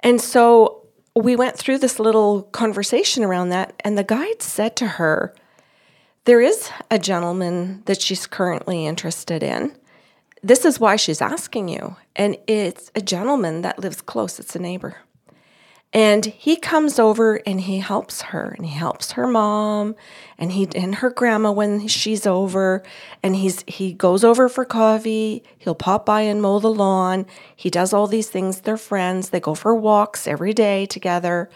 And 0.00 0.20
so 0.20 0.82
we 1.14 1.36
went 1.36 1.56
through 1.56 1.78
this 1.78 1.98
little 1.98 2.42
conversation 2.42 3.22
around 3.22 3.50
that, 3.50 3.74
and 3.80 3.96
the 3.96 4.04
guide 4.04 4.40
said 4.40 4.74
to 4.76 4.86
her, 4.86 5.34
There 6.26 6.40
is 6.40 6.70
a 6.90 6.98
gentleman 6.98 7.84
that 7.86 8.02
she's 8.02 8.26
currently 8.26 8.84
interested 8.84 9.44
in. 9.44 9.76
This 10.42 10.64
is 10.64 10.80
why 10.80 10.96
she's 10.96 11.22
asking 11.22 11.68
you. 11.68 11.94
And 12.16 12.36
it's 12.48 12.90
a 12.96 13.00
gentleman 13.00 13.62
that 13.62 13.78
lives 13.78 14.02
close, 14.02 14.40
it's 14.40 14.56
a 14.56 14.58
neighbor. 14.58 14.96
And 15.92 16.24
he 16.24 16.56
comes 16.56 16.98
over 16.98 17.36
and 17.46 17.60
he 17.60 17.78
helps 17.78 18.22
her 18.22 18.56
and 18.56 18.66
he 18.66 18.74
helps 18.74 19.12
her 19.12 19.28
mom 19.28 19.94
and 20.36 20.50
he 20.50 20.66
and 20.74 20.96
her 20.96 21.10
grandma 21.10 21.52
when 21.52 21.86
she's 21.86 22.26
over 22.26 22.82
and 23.22 23.36
he's 23.36 23.62
he 23.68 23.92
goes 23.92 24.24
over 24.24 24.48
for 24.48 24.64
coffee, 24.64 25.44
he'll 25.56 25.76
pop 25.76 26.04
by 26.04 26.22
and 26.22 26.42
mow 26.42 26.58
the 26.58 26.68
lawn. 26.72 27.24
He 27.54 27.70
does 27.70 27.92
all 27.92 28.08
these 28.08 28.28
things, 28.28 28.62
they're 28.62 28.76
friends, 28.76 29.30
they 29.30 29.38
go 29.38 29.54
for 29.54 29.76
walks 29.76 30.26
every 30.26 30.52
day 30.52 30.86
together. 30.86 31.48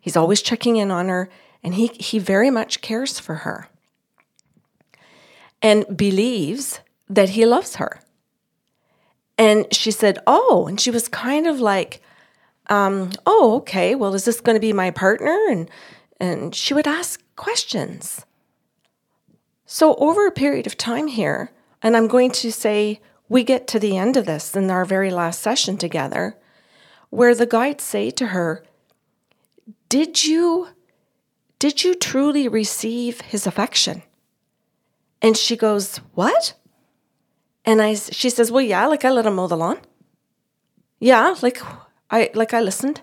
He's 0.00 0.16
always 0.16 0.40
checking 0.40 0.76
in 0.76 0.92
on 0.92 1.08
her 1.08 1.28
and 1.64 1.74
he 1.74 1.88
he 1.88 2.20
very 2.20 2.48
much 2.48 2.80
cares 2.80 3.18
for 3.18 3.34
her. 3.38 3.68
And 5.64 5.96
believes 5.96 6.80
that 7.08 7.30
he 7.30 7.44
loves 7.44 7.76
her. 7.76 8.00
And 9.36 9.66
she 9.74 9.90
said, 9.90 10.18
"Oh," 10.26 10.66
and 10.68 10.80
she 10.80 10.92
was 10.92 11.08
kind 11.08 11.46
of 11.48 11.58
like 11.58 12.00
um, 12.68 13.10
oh, 13.26 13.56
okay, 13.56 13.94
well, 13.94 14.14
is 14.14 14.24
this 14.24 14.40
going 14.40 14.56
to 14.56 14.60
be 14.60 14.72
my 14.72 14.90
partner? 14.90 15.38
And 15.50 15.70
and 16.20 16.54
she 16.54 16.74
would 16.74 16.86
ask 16.86 17.20
questions. 17.36 18.24
So 19.66 19.94
over 19.96 20.26
a 20.26 20.32
period 20.32 20.66
of 20.66 20.76
time 20.76 21.08
here, 21.08 21.50
and 21.82 21.96
I'm 21.96 22.06
going 22.06 22.30
to 22.32 22.52
say 22.52 23.00
we 23.28 23.42
get 23.42 23.66
to 23.68 23.78
the 23.78 23.96
end 23.96 24.16
of 24.16 24.26
this 24.26 24.54
in 24.54 24.70
our 24.70 24.84
very 24.84 25.10
last 25.10 25.40
session 25.40 25.76
together, 25.76 26.36
where 27.10 27.34
the 27.34 27.46
guides 27.46 27.82
say 27.82 28.10
to 28.12 28.28
her, 28.28 28.64
Did 29.88 30.24
you 30.24 30.68
did 31.58 31.82
you 31.82 31.94
truly 31.94 32.46
receive 32.46 33.20
his 33.22 33.46
affection? 33.46 34.02
And 35.24 35.38
she 35.38 35.56
goes, 35.56 35.96
What? 36.12 36.52
And 37.64 37.80
I 37.80 37.94
she 37.94 38.28
says, 38.28 38.52
Well, 38.52 38.60
yeah, 38.60 38.86
like 38.86 39.06
I 39.06 39.10
let 39.10 39.24
him 39.24 39.36
mow 39.36 39.46
the 39.46 39.56
lawn. 39.56 39.78
Yeah, 41.00 41.34
like 41.40 41.62
I 42.10 42.30
like 42.34 42.52
I 42.52 42.60
listened. 42.60 43.00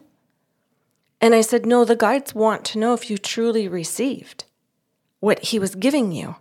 And 1.20 1.34
I 1.34 1.42
said, 1.42 1.66
"No, 1.66 1.84
the 1.84 1.96
guides 1.96 2.36
want 2.36 2.64
to 2.66 2.80
know 2.80 2.94
if 2.94 3.10
you 3.10 3.18
truly 3.18 3.68
received 3.68 4.46
what 5.20 5.40
he 5.46 5.58
was 5.60 5.76
giving 5.76 6.12
you. 6.12 6.36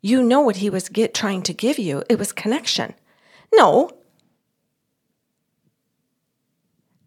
You 0.00 0.22
know 0.22 0.40
what 0.40 0.56
he 0.56 0.70
was 0.70 0.88
get, 0.88 1.14
trying 1.14 1.42
to 1.42 1.52
give 1.52 1.78
you. 1.78 2.04
It 2.08 2.18
was 2.18 2.32
connection." 2.32 2.94
No. 3.52 3.90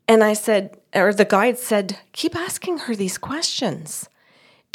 And 0.08 0.22
I 0.24 0.34
said, 0.34 0.78
or 0.94 1.14
the 1.14 1.26
guide 1.26 1.58
said, 1.58 2.00
"Keep 2.12 2.36
asking 2.36 2.78
her 2.80 2.96
these 2.96 3.18
questions. 3.18 4.10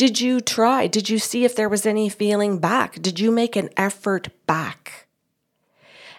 Did 0.03 0.21
you 0.21 0.41
try? 0.41 0.87
Did 0.87 1.11
you 1.11 1.19
see 1.19 1.45
if 1.45 1.55
there 1.55 1.69
was 1.69 1.85
any 1.85 2.09
feeling 2.09 2.59
back? 2.59 2.91
Did 3.07 3.21
you 3.21 3.31
make 3.31 3.55
an 3.57 3.69
effort 3.77 4.29
back?" 4.47 5.07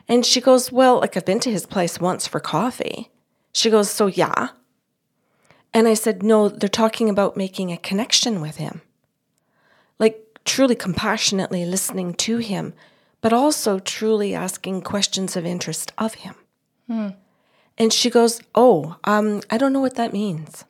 And 0.08 0.26
she 0.26 0.40
goes, 0.42 0.72
"Well, 0.72 1.00
like 1.00 1.16
I've 1.16 1.32
been 1.32 1.46
to 1.46 1.56
his 1.58 1.66
place 1.66 2.00
once 2.00 2.28
for 2.28 2.40
coffee." 2.40 3.12
She 3.54 3.70
goes, 3.70 3.90
So, 3.90 4.08
yeah. 4.08 4.50
And 5.74 5.88
I 5.88 5.94
said, 5.94 6.24
No, 6.24 6.50
they're 6.50 6.70
talking 6.70 7.10
about 7.10 7.38
making 7.38 7.72
a 7.72 7.78
connection 7.78 8.42
with 8.42 8.58
him. 8.58 8.82
Like 10.00 10.40
truly 10.46 10.76
compassionately 10.76 11.66
listening 11.66 12.14
to 12.16 12.38
him, 12.38 12.74
but 13.22 13.34
also 13.34 13.80
truly 13.80 14.34
asking 14.34 14.82
questions 14.82 15.36
of 15.36 15.46
interest 15.46 15.92
of 15.98 16.16
him. 16.16 16.36
And 17.78 17.94
she 17.94 18.10
goes, 18.10 18.42
Oh, 18.56 18.98
um, 19.04 19.42
I 19.50 19.58
don't 19.58 19.74
know 19.74 19.80
what 19.80 19.96
that 19.96 20.14
means. 20.14 20.66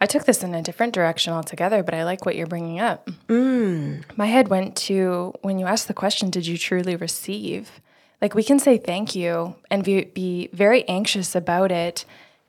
I 0.00 0.06
took 0.06 0.24
this 0.24 0.42
in 0.42 0.54
a 0.54 0.62
different 0.62 0.94
direction 0.94 1.32
altogether, 1.32 1.82
but 1.82 1.92
I 1.92 2.04
like 2.04 2.24
what 2.24 2.34
you're 2.34 2.46
bringing 2.46 2.80
up. 2.80 3.10
Mm. 3.28 4.02
My 4.16 4.26
head 4.26 4.48
went 4.48 4.74
to 4.76 5.34
when 5.42 5.58
you 5.58 5.66
asked 5.66 5.88
the 5.88 5.94
question, 5.94 6.30
Did 6.30 6.46
you 6.46 6.56
truly 6.56 6.96
receive? 6.96 7.80
Like, 8.22 8.34
we 8.34 8.42
can 8.42 8.58
say 8.58 8.78
thank 8.78 9.14
you 9.14 9.56
and 9.70 9.84
be, 9.84 10.48
very 10.52 10.86
anxious 10.88 11.34
about 11.34 11.70
it 11.70 12.04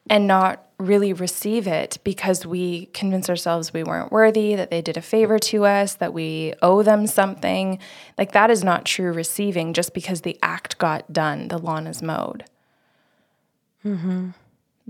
and 0.10 0.28
not 0.28 0.66
really 0.78 1.14
receive 1.14 1.68
it 1.68 1.98
because 2.04 2.46
we 2.46 2.88
convince 2.88 3.30
ourselves 3.30 3.72
we 3.72 3.84
weren't 3.84 4.12
worthy, 4.12 4.56
that 4.56 4.70
they 4.70 4.82
did 4.82 4.98
a 4.98 5.02
favor 5.02 5.38
to 5.38 5.66
us, 5.66 5.96
that 5.96 6.14
we 6.14 6.54
owe 6.62 6.84
them 6.84 7.06
something. 7.06 7.80
Like, 8.18 8.32
that 8.32 8.50
is 8.50 8.64
not 8.64 8.86
true 8.86 9.12
receiving 9.12 9.74
just 9.74 9.94
because 9.94 10.22
the 10.22 10.40
act 10.42 10.78
got 10.78 11.12
done, 11.12 11.50
the 11.50 11.58
lawn 11.58 11.86
is 11.86 12.02
mowed. 12.02 12.46
Mm-hmm. 13.86 14.30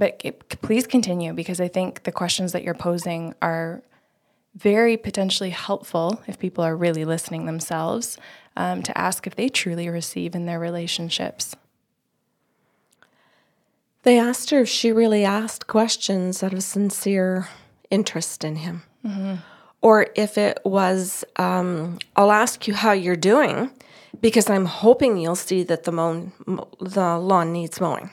But 0.01 0.17
please 0.63 0.88
continue 0.88 1.31
because 1.31 1.62
I 1.62 1.67
think 1.67 2.01
the 2.03 2.12
questions 2.12 2.53
that 2.53 2.63
you're 2.63 2.74
posing 2.74 3.36
are 3.39 3.84
very 4.55 4.98
potentially 4.98 5.51
helpful 5.51 6.24
if 6.25 6.39
people 6.39 6.63
are 6.63 6.75
really 6.75 7.05
listening 7.05 7.46
themselves 7.46 8.17
um, 8.58 8.81
to 8.81 8.98
ask 8.98 9.27
if 9.27 9.36
they 9.36 9.48
truly 9.48 9.89
receive 9.89 10.34
in 10.34 10.48
their 10.48 10.58
relationships. 10.58 11.55
They 14.01 14.17
asked 14.17 14.50
her 14.50 14.62
if 14.62 14.70
she 14.70 14.91
really 14.91 15.24
asked 15.24 15.67
questions 15.67 16.41
out 16.41 16.53
of 16.53 16.63
sincere 16.63 17.50
interest 17.91 18.43
in 18.43 18.55
him. 18.55 18.81
Or 19.84 20.08
if 20.15 20.36
it 20.36 20.62
was, 20.65 21.24
um, 21.36 22.00
I'll 22.15 22.31
ask 22.31 22.67
you 22.67 22.74
how 22.74 22.93
you're 22.93 23.15
doing 23.15 23.70
because 24.20 24.50
I'm 24.50 24.65
hoping 24.65 25.17
you'll 25.17 25.36
see 25.36 25.62
that 25.62 25.84
the, 25.84 25.91
the 26.79 27.20
lawn 27.20 27.53
needs 27.53 27.79
mowing. 27.79 28.10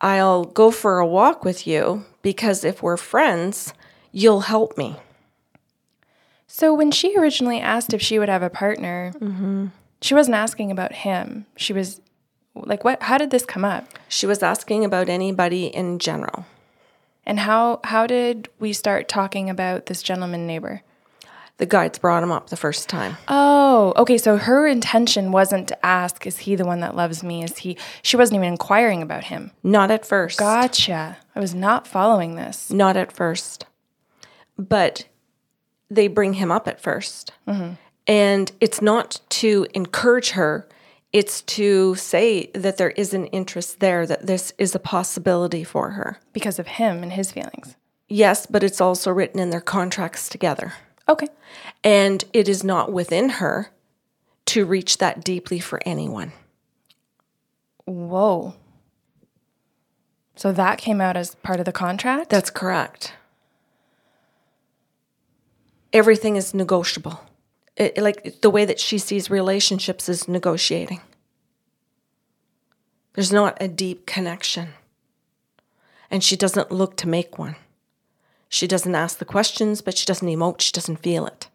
I'll 0.00 0.44
go 0.44 0.70
for 0.70 0.98
a 0.98 1.06
walk 1.06 1.44
with 1.44 1.66
you 1.66 2.04
because 2.22 2.64
if 2.64 2.82
we're 2.82 2.96
friends, 2.96 3.74
you'll 4.12 4.42
help 4.42 4.78
me. 4.78 4.96
So, 6.46 6.74
when 6.74 6.90
she 6.90 7.16
originally 7.16 7.60
asked 7.60 7.94
if 7.94 8.02
she 8.02 8.18
would 8.18 8.28
have 8.28 8.42
a 8.42 8.50
partner, 8.50 9.12
mm-hmm. 9.20 9.66
she 10.00 10.14
wasn't 10.14 10.36
asking 10.36 10.70
about 10.70 10.92
him. 10.92 11.46
She 11.56 11.72
was 11.72 12.00
like, 12.54 12.82
"What? 12.82 13.02
How 13.04 13.18
did 13.18 13.30
this 13.30 13.44
come 13.44 13.64
up? 13.64 13.86
She 14.08 14.26
was 14.26 14.42
asking 14.42 14.84
about 14.84 15.08
anybody 15.08 15.66
in 15.66 15.98
general. 15.98 16.46
And 17.24 17.40
how 17.40 17.80
how 17.84 18.06
did 18.06 18.48
we 18.58 18.72
start 18.72 19.08
talking 19.08 19.48
about 19.48 19.86
this 19.86 20.02
gentleman 20.02 20.46
neighbor?" 20.46 20.82
The 21.60 21.66
guides 21.66 21.98
brought 21.98 22.22
him 22.22 22.32
up 22.32 22.48
the 22.48 22.56
first 22.56 22.88
time. 22.88 23.18
Oh, 23.28 23.92
okay. 23.96 24.16
So 24.16 24.38
her 24.38 24.66
intention 24.66 25.30
wasn't 25.30 25.68
to 25.68 25.86
ask, 25.86 26.26
"Is 26.26 26.38
he 26.38 26.56
the 26.56 26.64
one 26.64 26.80
that 26.80 26.96
loves 26.96 27.22
me?" 27.22 27.44
Is 27.44 27.58
he? 27.58 27.76
She 28.02 28.16
wasn't 28.16 28.36
even 28.36 28.48
inquiring 28.48 29.02
about 29.02 29.24
him. 29.24 29.50
Not 29.62 29.90
at 29.90 30.06
first. 30.06 30.38
Gotcha. 30.38 31.18
I 31.36 31.38
was 31.38 31.54
not 31.54 31.86
following 31.86 32.36
this. 32.36 32.70
Not 32.70 32.96
at 32.96 33.12
first. 33.12 33.66
But 34.56 35.06
they 35.90 36.08
bring 36.08 36.34
him 36.34 36.50
up 36.50 36.68
at 36.68 36.82
1st 36.82 37.30
mm-hmm. 37.48 37.72
And 38.06 38.52
it's 38.60 38.80
not 38.80 39.20
to 39.30 39.66
encourage 39.74 40.30
her, 40.30 40.66
it's 41.12 41.42
to 41.42 41.94
say 41.96 42.50
that 42.54 42.76
there 42.76 42.90
is 42.90 43.12
an 43.12 43.26
interest 43.26 43.80
there, 43.80 44.06
that 44.06 44.26
this 44.26 44.52
is 44.58 44.74
a 44.74 44.78
possibility 44.78 45.64
for 45.64 45.90
her. 45.90 46.18
Because 46.32 46.58
of 46.58 46.66
him 46.66 47.02
and 47.02 47.12
his 47.12 47.32
feelings. 47.32 47.76
Yes, 48.08 48.46
but 48.46 48.64
it's 48.64 48.80
also 48.80 49.10
written 49.12 49.38
in 49.40 49.50
their 49.50 49.60
contracts 49.60 50.28
together. 50.28 50.72
Okay. 51.10 51.28
And 51.82 52.24
it 52.32 52.48
is 52.48 52.62
not 52.62 52.92
within 52.92 53.28
her 53.28 53.70
to 54.46 54.64
reach 54.64 54.98
that 54.98 55.24
deeply 55.24 55.58
for 55.58 55.80
anyone. 55.84 56.32
Whoa. 57.84 58.54
So 60.36 60.52
that 60.52 60.78
came 60.78 61.00
out 61.00 61.16
as 61.16 61.34
part 61.36 61.58
of 61.58 61.66
the 61.66 61.72
contract? 61.72 62.30
That's 62.30 62.48
correct. 62.48 63.12
Everything 65.92 66.36
is 66.36 66.54
negotiable. 66.54 67.20
It, 67.76 67.98
like 67.98 68.40
the 68.40 68.50
way 68.50 68.64
that 68.64 68.78
she 68.78 68.96
sees 68.98 69.28
relationships 69.30 70.08
is 70.08 70.28
negotiating. 70.28 71.00
There's 73.14 73.32
not 73.32 73.58
a 73.60 73.66
deep 73.66 74.06
connection. 74.06 74.68
And 76.10 76.22
she 76.22 76.36
doesn't 76.36 76.70
look 76.70 76.96
to 76.98 77.08
make 77.08 77.38
one. 77.38 77.56
She 78.50 78.66
doesn't 78.66 78.94
ask 78.94 79.18
the 79.18 79.24
questions, 79.24 79.80
but 79.80 79.96
she 79.96 80.04
doesn't 80.04 80.26
emote, 80.28 80.60
she 80.60 80.72
doesn't 80.72 80.96
feel 80.96 81.24
it. 81.24 81.48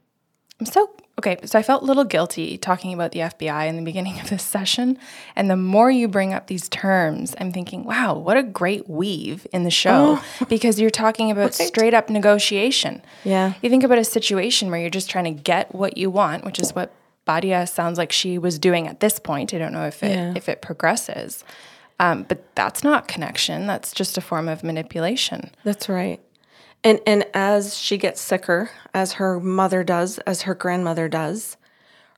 I'm 0.59 0.65
so 0.65 0.89
okay. 1.19 1.37
So 1.43 1.59
I 1.59 1.61
felt 1.61 1.83
a 1.83 1.85
little 1.85 2.05
guilty 2.05 2.57
talking 2.57 2.93
about 2.93 3.11
the 3.11 3.19
FBI 3.19 3.67
in 3.67 3.75
the 3.75 3.81
beginning 3.81 4.17
of 4.21 4.29
this 4.29 4.43
session. 4.43 4.97
And 5.35 5.49
the 5.49 5.57
more 5.57 5.91
you 5.91 6.07
bring 6.07 6.33
up 6.33 6.47
these 6.47 6.69
terms, 6.69 7.35
I'm 7.37 7.51
thinking, 7.51 7.83
wow, 7.83 8.17
what 8.17 8.37
a 8.37 8.43
great 8.43 8.89
weave 8.89 9.45
in 9.51 9.65
the 9.65 9.69
show 9.69 10.19
oh. 10.19 10.45
because 10.49 10.79
you're 10.79 10.89
talking 10.89 11.31
about 11.31 11.59
right. 11.59 11.67
straight 11.67 11.93
up 11.93 12.09
negotiation. 12.09 13.01
Yeah. 13.25 13.53
You 13.61 13.69
think 13.69 13.83
about 13.83 13.97
a 13.97 14.05
situation 14.05 14.71
where 14.71 14.79
you're 14.79 14.89
just 14.89 15.09
trying 15.09 15.25
to 15.25 15.43
get 15.43 15.75
what 15.75 15.97
you 15.97 16.09
want, 16.09 16.45
which 16.45 16.59
is 16.59 16.73
what 16.73 16.93
Badia 17.25 17.67
sounds 17.67 17.97
like 17.97 18.13
she 18.13 18.37
was 18.37 18.57
doing 18.57 18.87
at 18.87 19.01
this 19.01 19.19
point. 19.19 19.53
I 19.53 19.57
don't 19.57 19.73
know 19.73 19.85
if 19.85 20.01
it 20.01 20.15
yeah. 20.15 20.33
if 20.35 20.47
it 20.47 20.61
progresses. 20.61 21.43
Um, 21.99 22.23
but 22.23 22.55
that's 22.55 22.83
not 22.83 23.07
connection. 23.07 23.67
That's 23.67 23.93
just 23.93 24.17
a 24.17 24.21
form 24.21 24.47
of 24.47 24.63
manipulation. 24.63 25.51
That's 25.63 25.87
right. 25.87 26.19
And 26.85 27.01
and 27.07 27.25
as 27.33 27.77
she 27.77 27.97
gets 27.97 28.21
sicker, 28.21 28.69
as 28.93 29.13
her 29.13 29.39
mother 29.39 29.83
does, 29.83 30.19
as 30.19 30.43
her 30.43 30.53
grandmother 30.53 31.09
does, 31.09 31.57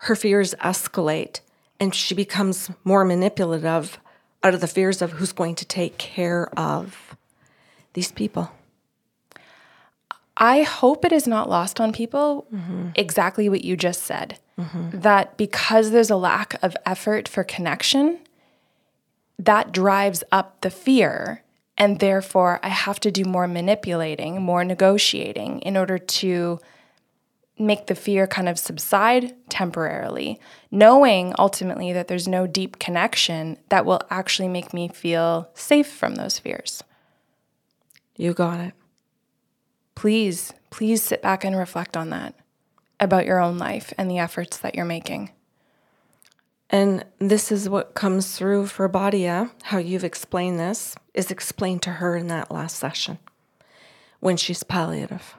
her 0.02 0.16
fears 0.16 0.54
escalate 0.56 1.40
and 1.80 1.96
she 1.96 2.14
becomes 2.14 2.70
more 2.84 3.06
manipulative 3.06 3.98
out 4.44 4.54
of 4.54 4.62
the 4.62 4.68
fears 4.68 5.02
of 5.02 5.14
who's 5.14 5.32
going 5.32 5.56
to 5.56 5.66
take 5.66 5.98
care 5.98 6.50
of 6.60 7.16
these 7.94 8.12
people. 8.12 8.52
I 10.36 10.64
hope 10.64 11.04
it 11.04 11.12
is 11.12 11.28
not 11.28 11.50
lost 11.50 11.80
on 11.80 11.92
people 11.92 12.46
mm-hmm. 12.54 12.90
exactly 12.94 13.50
what 13.50 13.64
you 13.64 13.76
just 13.76 14.04
said. 14.04 14.38
Mm-hmm. 14.60 15.00
That 15.00 15.38
because 15.38 15.92
there's 15.92 16.12
a 16.12 16.16
lack 16.16 16.62
of 16.62 16.76
effort 16.86 17.28
for 17.28 17.44
connection, 17.44 18.20
that 19.40 19.72
drives 19.72 20.24
up 20.32 20.62
the 20.62 20.70
fear 20.70 21.44
and 21.78 22.00
therefore, 22.00 22.60
I 22.64 22.70
have 22.70 23.00
to 23.02 23.12
do 23.12 23.24
more 23.24 23.48
manipulating, 23.48 24.42
more 24.42 24.64
negotiating 24.64 25.60
in 25.60 25.78
order 25.78 25.98
to 25.98 26.60
make 27.60 27.88
the 27.88 27.96
fear 27.96 28.28
kind 28.28 28.50
of 28.50 28.60
subside 28.60 29.36
temporarily, 29.50 30.40
knowing 30.72 31.34
ultimately 31.40 31.94
that 31.94 32.08
there's 32.08 32.28
no 32.28 32.48
deep 32.48 32.80
connection 32.80 33.58
that 33.70 33.86
will 33.86 34.02
actually 34.10 34.48
make 34.48 34.74
me 34.74 34.88
feel 34.88 35.50
safe 35.54 35.88
from 35.88 36.16
those 36.16 36.40
fears. 36.40 36.84
You 38.16 38.34
got 38.34 38.60
it. 38.60 38.74
Please, 39.96 40.54
please 40.70 41.02
sit 41.02 41.22
back 41.22 41.44
and 41.44 41.56
reflect 41.56 41.98
on 41.98 42.10
that 42.12 42.36
about 43.00 43.26
your 43.26 43.40
own 43.40 43.58
life 43.58 43.94
and 43.98 44.10
the 44.10 44.20
efforts 44.20 44.58
that 44.58 44.76
you're 44.76 44.86
making. 44.86 45.32
And 46.70 47.06
this 47.20 47.52
is 47.52 47.70
what 47.70 47.94
comes 47.94 48.36
through 48.36 48.68
for 48.68 48.88
Badia, 48.88 49.52
how 49.64 49.78
you've 49.78 50.04
explained 50.04 50.60
this, 50.60 50.96
is 51.14 51.32
explained 51.32 51.82
to 51.84 51.92
her 51.92 52.16
in 52.16 52.28
that 52.28 52.52
last 52.52 52.78
session 52.78 53.20
when 54.20 54.38
she's 54.38 54.64
palliative. 54.64 55.36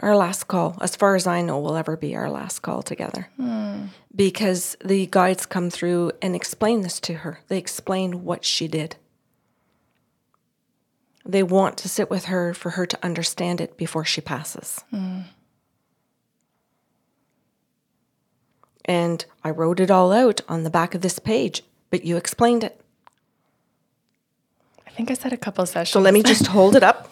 Our 0.00 0.16
last 0.16 0.44
call, 0.48 0.76
as 0.80 0.96
far 0.96 1.14
as 1.14 1.26
I 1.26 1.40
know, 1.40 1.60
will 1.60 1.76
ever 1.76 1.96
be 1.96 2.16
our 2.16 2.28
last 2.28 2.60
call 2.60 2.82
together. 2.82 3.28
Mm. 3.38 3.90
Because 4.14 4.76
the 4.84 5.06
guides 5.06 5.46
come 5.46 5.70
through 5.70 6.10
and 6.20 6.34
explain 6.34 6.80
this 6.80 6.98
to 7.00 7.14
her. 7.14 7.40
They 7.46 7.58
explain 7.58 8.24
what 8.24 8.44
she 8.44 8.66
did. 8.66 8.96
They 11.24 11.44
want 11.44 11.78
to 11.78 11.88
sit 11.88 12.10
with 12.10 12.26
her 12.26 12.52
for 12.54 12.70
her 12.70 12.86
to 12.86 12.98
understand 13.04 13.60
it 13.60 13.76
before 13.76 14.04
she 14.04 14.20
passes. 14.20 14.84
Mm. 14.92 15.26
And 18.84 19.24
I 19.42 19.50
wrote 19.50 19.80
it 19.80 19.90
all 19.90 20.12
out 20.12 20.40
on 20.48 20.62
the 20.62 20.70
back 20.70 20.94
of 20.94 21.00
this 21.00 21.18
page, 21.18 21.62
but 21.90 22.04
you 22.04 22.16
explained 22.16 22.64
it. 22.64 22.80
I 24.86 24.90
think 24.90 25.10
I 25.10 25.14
said 25.14 25.32
a 25.32 25.36
couple 25.36 25.64
sessions. 25.66 25.92
So 25.92 26.00
let 26.00 26.14
me 26.14 26.22
just 26.32 26.46
hold 26.48 26.76
it 26.76 26.82
up. 26.82 27.10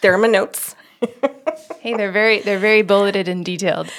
there 0.00 0.12
are 0.12 0.18
my 0.18 0.28
notes. 0.28 0.74
hey, 1.80 1.94
they're 1.94 2.12
very 2.12 2.40
they're 2.40 2.58
very 2.58 2.82
bulleted 2.82 3.28
and 3.28 3.44
detailed. 3.44 3.90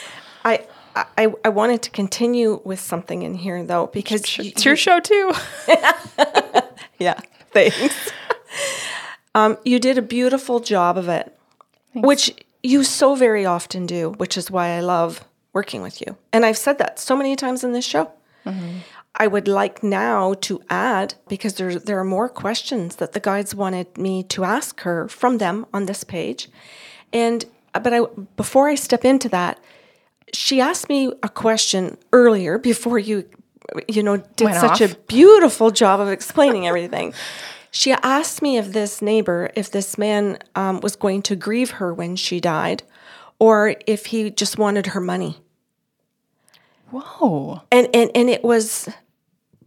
I 0.44 0.66
I, 0.96 1.34
I 1.44 1.50
wanted 1.50 1.82
to 1.84 1.90
continue 1.92 2.62
with 2.64 2.80
something 2.80 3.22
in 3.22 3.34
here 3.36 3.64
though 3.64 3.88
because 3.88 4.22
it's 4.40 4.64
your 4.66 4.76
show 4.76 5.00
too. 5.00 5.34
yeah, 7.00 7.20
thanks. 7.52 8.12
Um, 9.36 9.58
you 9.66 9.80
did 9.80 9.98
a 9.98 10.02
beautiful 10.02 10.62
job 10.62 10.98
of 10.98 11.10
it, 11.10 11.38
thanks. 11.94 12.08
which 12.08 12.46
you 12.66 12.84
so 12.84 13.16
very 13.16 13.46
often 13.46 13.86
do, 13.86 14.12
which 14.12 14.38
is 14.38 14.52
why 14.52 14.70
I 14.70 14.82
love 14.82 15.24
working 15.54 15.82
with 15.82 16.02
you. 16.02 16.18
And 16.34 16.46
I've 16.46 16.58
said 16.58 16.78
that 16.80 17.00
so 17.00 17.16
many 17.16 17.36
times 17.36 17.64
in 17.64 17.72
this 17.72 17.86
show. 17.86 18.12
Mm-hmm. 18.46 18.80
I 19.18 19.28
would 19.28 19.48
like 19.48 19.82
now 19.82 20.34
to 20.42 20.62
add 20.70 21.16
because 21.30 21.54
there 21.54 21.80
there 21.80 21.98
are 21.98 22.04
more 22.04 22.28
questions 22.28 22.98
that 22.98 23.14
the 23.14 23.22
guides 23.22 23.56
wanted 23.56 23.98
me 23.98 24.24
to 24.24 24.44
ask 24.44 24.82
her 24.82 25.08
from 25.08 25.38
them 25.38 25.66
on 25.74 25.86
this 25.86 26.04
page. 26.04 26.50
And 27.14 27.46
but 27.72 27.94
I 27.94 28.02
before 28.36 28.68
I 28.68 28.76
step 28.76 29.06
into 29.06 29.30
that, 29.30 29.60
she 30.34 30.60
asked 30.60 30.90
me 30.90 31.14
a 31.24 31.30
question 31.30 31.98
earlier 32.12 32.58
before 32.58 33.00
you 33.00 33.24
you 33.88 34.04
know 34.04 34.18
did 34.36 34.46
Went 34.46 34.58
such 34.58 34.82
off. 34.82 34.92
a 34.92 34.96
beautiful 35.08 35.72
job 35.72 36.00
of 36.02 36.10
explaining 36.10 36.68
everything. 36.68 37.14
She 37.76 37.92
asked 37.92 38.42
me 38.42 38.58
if 38.58 38.72
this 38.72 39.02
neighbor, 39.02 39.52
if 39.54 39.70
this 39.70 39.98
man 39.98 40.40
um, 40.56 40.80
was 40.80 40.96
going 40.96 41.22
to 41.24 41.36
grieve 41.36 41.72
her 41.72 41.94
when 41.94 42.16
she 42.16 42.40
died, 42.40 42.84
or 43.38 43.76
if 43.86 44.06
he 44.08 44.30
just 44.30 44.58
wanted 44.58 44.88
her 44.88 45.02
money. 45.02 45.40
Whoa! 46.90 47.64
And 47.74 47.90
and 47.94 48.12
and 48.16 48.30
it 48.30 48.46
was, 48.46 48.88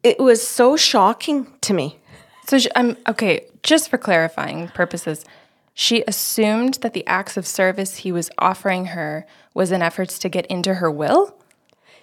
it 0.03 0.19
was 0.19 0.45
so 0.45 0.75
shocking 0.75 1.53
to 1.61 1.75
me. 1.75 1.99
So 2.47 2.59
I'm 2.75 2.93
um, 2.93 2.97
okay. 3.09 3.45
Just 3.63 3.91
for 3.91 3.99
clarifying 3.99 4.69
purposes, 4.69 5.27
she 5.75 6.03
assumed 6.09 6.79
that 6.81 6.95
the 6.95 7.07
acts 7.07 7.37
of 7.37 7.47
service 7.47 7.97
he 7.97 8.11
was 8.11 8.31
offering 8.39 8.87
her 8.87 9.27
was 9.53 9.71
in 9.71 9.83
efforts 9.83 10.19
to 10.21 10.31
get 10.31 10.47
into 10.47 10.75
her 10.77 10.91
will. 10.91 11.37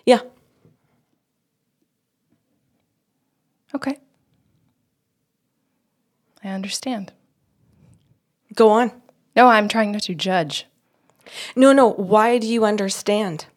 Yeah. 0.06 0.20
Okay. 3.74 3.98
I 6.46 6.50
understand. 6.50 7.12
Go 8.54 8.70
on. 8.70 8.92
No, 9.36 9.48
I'm 9.48 9.68
trying 9.68 9.92
not 9.92 10.04
to 10.04 10.14
judge. 10.14 10.68
No, 11.56 11.74
no. 11.74 11.88
Why 11.88 12.38
do 12.38 12.46
you 12.46 12.64
understand? 12.64 13.48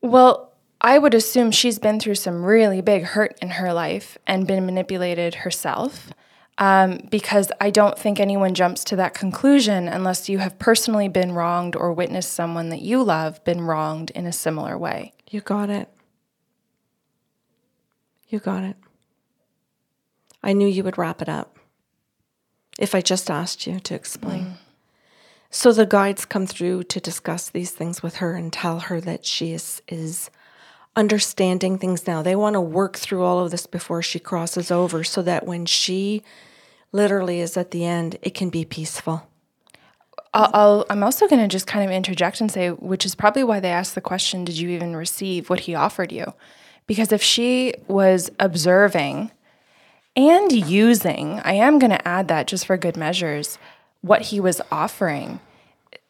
Well, 0.00 0.54
I 0.80 0.98
would 0.98 1.12
assume 1.12 1.50
she's 1.50 1.78
been 1.78 2.00
through 2.00 2.14
some 2.14 2.42
really 2.42 2.80
big 2.80 3.02
hurt 3.04 3.38
in 3.42 3.50
her 3.50 3.74
life 3.74 4.16
and 4.26 4.46
been 4.46 4.64
manipulated 4.64 5.36
herself. 5.36 6.10
Um, 6.56 7.00
because 7.10 7.52
I 7.60 7.70
don't 7.70 7.98
think 7.98 8.18
anyone 8.18 8.54
jumps 8.54 8.84
to 8.84 8.96
that 8.96 9.14
conclusion 9.14 9.88
unless 9.88 10.28
you 10.28 10.38
have 10.38 10.58
personally 10.58 11.08
been 11.08 11.32
wronged 11.32 11.76
or 11.76 11.92
witnessed 11.92 12.32
someone 12.32 12.70
that 12.70 12.82
you 12.82 13.02
love 13.02 13.42
been 13.44 13.62
wronged 13.62 14.10
in 14.10 14.26
a 14.26 14.32
similar 14.32 14.76
way. 14.76 15.12
You 15.30 15.40
got 15.40 15.70
it. 15.70 15.88
You 18.28 18.40
got 18.40 18.62
it. 18.62 18.76
I 20.42 20.52
knew 20.52 20.66
you 20.66 20.84
would 20.84 20.98
wrap 20.98 21.20
it 21.20 21.28
up 21.28 21.58
if 22.78 22.94
I 22.94 23.00
just 23.00 23.30
asked 23.30 23.66
you 23.66 23.80
to 23.80 23.94
explain. 23.94 24.44
Mm. 24.44 24.52
So 25.50 25.72
the 25.72 25.86
guides 25.86 26.24
come 26.24 26.46
through 26.46 26.84
to 26.84 27.00
discuss 27.00 27.50
these 27.50 27.72
things 27.72 28.02
with 28.02 28.16
her 28.16 28.34
and 28.34 28.52
tell 28.52 28.80
her 28.80 29.00
that 29.00 29.26
she 29.26 29.52
is, 29.52 29.82
is 29.88 30.30
understanding 30.94 31.76
things 31.76 32.06
now. 32.06 32.22
They 32.22 32.36
want 32.36 32.54
to 32.54 32.60
work 32.60 32.96
through 32.96 33.24
all 33.24 33.40
of 33.40 33.50
this 33.50 33.66
before 33.66 34.00
she 34.00 34.20
crosses 34.20 34.70
over 34.70 35.02
so 35.02 35.22
that 35.22 35.46
when 35.46 35.66
she 35.66 36.22
literally 36.92 37.40
is 37.40 37.56
at 37.56 37.72
the 37.72 37.84
end, 37.84 38.16
it 38.22 38.34
can 38.34 38.48
be 38.48 38.64
peaceful. 38.64 39.26
I'll, 40.32 40.86
i 40.88 40.92
am 40.92 41.02
also 41.02 41.26
going 41.26 41.42
to 41.42 41.48
just 41.48 41.66
kind 41.66 41.84
of 41.84 41.90
interject 41.90 42.40
and 42.40 42.50
say, 42.50 42.70
which 42.70 43.04
is 43.04 43.16
probably 43.16 43.42
why 43.42 43.58
they 43.58 43.70
asked 43.70 43.96
the 43.96 44.00
question, 44.00 44.44
did 44.44 44.56
you 44.56 44.68
even 44.68 44.94
receive 44.94 45.50
what 45.50 45.60
he 45.60 45.74
offered 45.74 46.12
you? 46.12 46.32
Because 46.86 47.10
if 47.10 47.22
she 47.22 47.74
was 47.88 48.30
observing 48.38 49.32
and 50.28 50.52
using, 50.52 51.40
I 51.44 51.54
am 51.54 51.78
going 51.78 51.90
to 51.90 52.08
add 52.08 52.28
that 52.28 52.46
just 52.46 52.66
for 52.66 52.76
good 52.76 52.96
measures, 52.96 53.58
what 54.02 54.22
he 54.22 54.40
was 54.40 54.60
offering, 54.70 55.40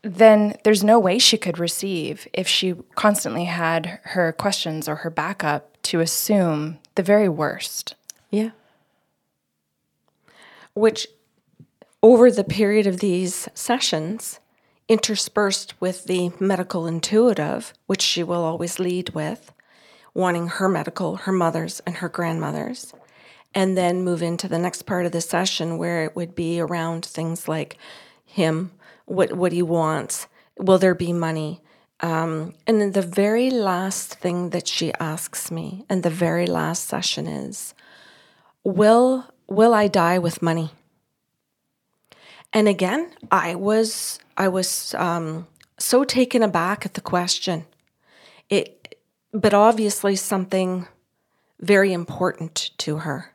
then 0.02 0.56
there's 0.64 0.82
no 0.82 0.98
way 0.98 1.18
she 1.18 1.36
could 1.36 1.58
receive 1.58 2.26
if 2.32 2.48
she 2.48 2.74
constantly 2.94 3.44
had 3.44 4.00
her 4.04 4.32
questions 4.32 4.88
or 4.88 4.96
her 4.96 5.10
backup 5.10 5.80
to 5.82 6.00
assume 6.00 6.78
the 6.94 7.02
very 7.02 7.28
worst. 7.28 7.94
Yeah. 8.30 8.50
Which, 10.74 11.08
over 12.02 12.30
the 12.30 12.44
period 12.44 12.86
of 12.86 13.00
these 13.00 13.48
sessions, 13.54 14.40
interspersed 14.88 15.80
with 15.80 16.04
the 16.04 16.32
medical 16.40 16.86
intuitive, 16.86 17.74
which 17.86 18.02
she 18.02 18.22
will 18.22 18.42
always 18.42 18.78
lead 18.78 19.10
with, 19.10 19.52
wanting 20.14 20.48
her 20.48 20.68
medical, 20.68 21.16
her 21.16 21.32
mother's, 21.32 21.80
and 21.80 21.96
her 21.96 22.08
grandmother's, 22.08 22.92
and 23.54 23.76
then 23.76 24.04
move 24.04 24.22
into 24.22 24.48
the 24.48 24.58
next 24.58 24.82
part 24.82 25.06
of 25.06 25.12
the 25.12 25.20
session 25.20 25.78
where 25.78 26.04
it 26.04 26.14
would 26.14 26.34
be 26.34 26.60
around 26.60 27.04
things 27.04 27.48
like 27.48 27.76
him, 28.24 28.70
what 29.06 29.32
what 29.32 29.52
he 29.52 29.62
wants, 29.62 30.28
will 30.56 30.78
there 30.78 30.94
be 30.94 31.12
money, 31.12 31.60
um, 32.00 32.54
and 32.66 32.80
then 32.80 32.92
the 32.92 33.02
very 33.02 33.50
last 33.50 34.14
thing 34.14 34.50
that 34.50 34.66
she 34.66 34.92
asks 34.94 35.50
me, 35.50 35.84
and 35.88 36.02
the 36.02 36.10
very 36.10 36.46
last 36.46 36.84
session 36.84 37.26
is, 37.26 37.74
will 38.64 39.26
will 39.46 39.74
I 39.74 39.88
die 39.88 40.18
with 40.18 40.42
money? 40.42 40.70
And 42.52 42.68
again, 42.68 43.10
I 43.30 43.54
was 43.54 44.18
I 44.36 44.48
was 44.48 44.94
um, 44.94 45.46
so 45.78 46.04
taken 46.04 46.42
aback 46.42 46.86
at 46.86 46.94
the 46.94 47.00
question. 47.00 47.66
It, 48.48 48.98
but 49.32 49.54
obviously 49.54 50.16
something 50.16 50.88
very 51.60 51.92
important 51.92 52.70
to 52.78 52.98
her. 52.98 53.29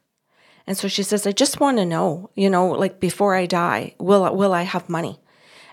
And 0.67 0.77
so 0.77 0.87
she 0.87 1.03
says, 1.03 1.27
I 1.27 1.31
just 1.31 1.59
want 1.59 1.77
to 1.77 1.85
know, 1.85 2.29
you 2.35 2.49
know, 2.49 2.67
like 2.69 2.99
before 2.99 3.35
I 3.35 3.45
die, 3.45 3.95
will 3.99 4.35
will 4.35 4.53
I 4.53 4.63
have 4.63 4.89
money? 4.89 5.19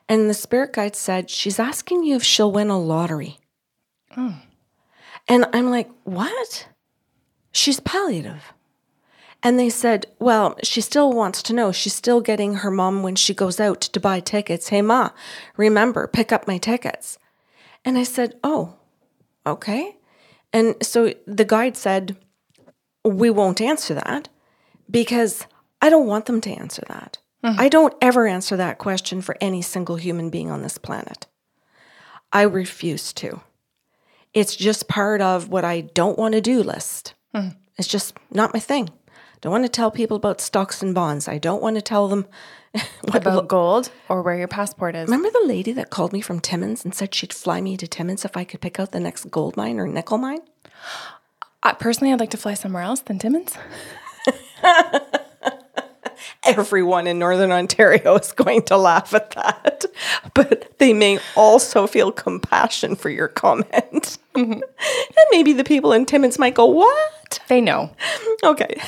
And 0.09 0.29
the 0.29 0.35
spirit 0.35 0.75
guide 0.75 0.97
said, 0.97 1.31
She's 1.31 1.59
asking 1.59 2.05
you 2.05 2.17
if 2.17 2.23
she'll 2.23 2.53
win 2.53 2.69
a 2.69 2.79
lottery. 2.79 3.39
Oh. 4.17 4.39
And 5.29 5.47
I'm 5.53 5.71
like, 5.71 5.91
What? 6.05 6.69
She's 7.53 7.81
palliative. 7.81 8.53
And 9.43 9.59
they 9.59 9.71
said, 9.71 10.07
Well, 10.19 10.57
she 10.63 10.83
still 10.83 11.13
wants 11.13 11.43
to 11.45 11.55
know. 11.55 11.73
She's 11.73 11.95
still 11.95 12.21
getting 12.21 12.57
her 12.57 12.71
mom 12.71 13.03
when 13.03 13.17
she 13.17 13.33
goes 13.33 13.59
out 13.59 13.81
to 13.81 14.01
buy 14.01 14.21
tickets. 14.21 14.69
Hey, 14.69 14.83
Ma, 14.83 15.11
remember, 15.57 16.07
pick 16.07 16.33
up 16.33 16.47
my 16.47 16.59
tickets. 16.59 17.19
And 17.85 17.97
I 17.97 18.03
said, 18.03 18.35
Oh, 18.45 18.77
okay. 19.47 19.97
And 20.53 20.77
so 20.83 21.15
the 21.27 21.47
guide 21.47 21.79
said, 21.79 22.19
We 23.05 23.31
won't 23.31 23.63
answer 23.63 23.95
that 23.95 24.29
because 24.91 25.47
I 25.81 25.91
don't 25.91 26.07
want 26.07 26.27
them 26.27 26.41
to 26.43 26.51
answer 26.51 26.83
that. 26.89 27.19
I 27.45 27.69
don't 27.69 27.93
ever 28.01 28.29
answer 28.29 28.57
that 28.57 28.79
question 28.79 29.21
for 29.21 29.37
any 29.41 29.63
single 29.63 29.97
human 29.97 30.31
being 30.31 30.49
on 30.49 30.63
this 30.63 30.79
planet. 30.79 31.27
I 32.33 32.43
refuse 32.43 33.13
to. 33.15 33.41
It's 34.33 34.55
just 34.55 34.87
part 34.87 35.21
of 35.21 35.49
what 35.49 35.65
I 35.65 35.81
don't 35.81 36.17
want 36.19 36.35
to 36.35 36.41
do 36.41 36.63
list. 36.63 37.15
It's 37.77 37.89
just 37.89 38.17
not 38.31 38.55
my 38.55 38.61
thing. 38.61 38.91
I 38.91 39.19
Don't 39.41 39.51
want 39.53 39.65
to 39.65 39.69
tell 39.69 39.91
people 39.91 40.17
about 40.17 40.41
stocks 40.41 40.83
and 40.83 40.95
bonds. 40.95 41.27
I 41.27 41.39
don't 41.39 41.61
want 41.61 41.75
to 41.75 41.83
tell 41.83 42.07
them 42.07 42.27
what 43.03 43.17
About 43.17 43.49
gold 43.49 43.91
or 44.09 44.23
where 44.23 44.39
your 44.39 44.47
passport 44.49 44.95
is. 44.95 45.09
Remember 45.09 45.31
the 45.31 45.47
lady 45.47 45.73
that 45.73 45.91
called 45.91 46.13
me 46.13 46.21
from 46.21 46.39
Timmins 46.39 46.85
and 46.85 46.95
said 46.95 47.13
she'd 47.13 47.33
fly 47.33 47.61
me 47.61 47.77
to 47.77 47.89
Timmins 47.89 48.25
if 48.25 48.37
I 48.37 48.45
could 48.45 48.61
pick 48.61 48.79
out 48.79 48.93
the 48.93 49.01
next 49.01 49.31
gold 49.33 49.57
mine 49.57 49.81
or 49.81 49.89
nickel 49.89 50.17
mine? 50.17 50.41
Uh, 51.65 51.75
personally, 51.75 52.13
I'd 52.13 52.21
like 52.21 52.31
to 52.31 52.37
fly 52.37 52.55
somewhere 52.55 52.85
else 52.85 53.01
than 53.01 53.19
Timmins. 53.19 53.57
Everyone 56.45 57.07
in 57.07 57.19
Northern 57.19 57.53
Ontario 57.53 58.17
is 58.17 58.33
going 58.33 58.63
to 58.63 58.77
laugh 58.77 59.15
at 59.15 59.31
that, 59.33 59.85
but 60.35 60.77
they 60.79 60.93
may 60.93 61.21
also 61.37 61.87
feel 61.87 62.11
compassion 62.11 62.97
for 62.97 63.11
your 63.11 63.29
comment. 63.29 64.19
and 64.35 64.65
maybe 65.31 65.53
the 65.53 65.65
people 65.65 65.93
in 65.93 66.05
Timmins 66.05 66.39
might 66.39 66.55
go, 66.55 66.67
What? 66.67 67.41
They 67.49 67.61
know. 67.61 67.95
okay. 68.43 68.81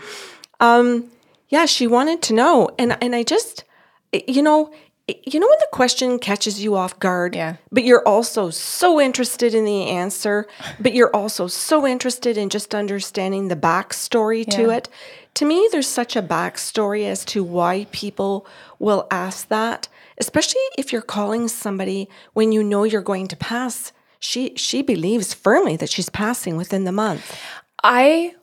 um, 0.60 1.10
yeah, 1.48 1.66
she 1.66 1.86
wanted 1.86 2.22
to 2.22 2.34
know, 2.34 2.70
and 2.78 2.96
and 3.02 3.14
I 3.14 3.24
just, 3.24 3.64
you 4.12 4.42
know, 4.42 4.72
you 5.08 5.40
know 5.40 5.46
when 5.48 5.58
the 5.58 5.68
question 5.72 6.18
catches 6.18 6.62
you 6.62 6.76
off 6.76 6.98
guard, 6.98 7.34
Yeah. 7.34 7.56
but 7.70 7.84
you're 7.84 8.06
also 8.06 8.50
so 8.50 9.00
interested 9.00 9.54
in 9.54 9.64
the 9.64 9.86
answer, 9.88 10.46
but 10.78 10.94
you're 10.94 11.14
also 11.14 11.48
so 11.48 11.86
interested 11.86 12.36
in 12.38 12.48
just 12.48 12.74
understanding 12.74 13.48
the 13.48 13.56
backstory 13.56 14.48
to 14.50 14.70
it. 14.70 14.88
To 15.34 15.44
me, 15.44 15.68
there's 15.72 15.88
such 15.88 16.14
a 16.14 16.22
backstory 16.22 17.04
as 17.06 17.24
to 17.26 17.42
why 17.42 17.86
people 17.90 18.46
will 18.78 19.06
ask 19.10 19.48
that, 19.48 19.88
especially 20.18 20.60
if 20.78 20.92
you're 20.92 21.02
calling 21.02 21.48
somebody 21.48 22.08
when 22.32 22.52
you 22.52 22.62
know 22.62 22.84
you're 22.84 23.02
going 23.02 23.26
to 23.28 23.36
pass. 23.36 23.92
She 24.20 24.54
she 24.56 24.82
believes 24.82 25.34
firmly 25.34 25.76
that 25.78 25.90
she's 25.90 26.08
passing 26.10 26.56
within 26.56 26.84
the 26.84 26.92
month. 26.92 27.36
I 27.82 28.34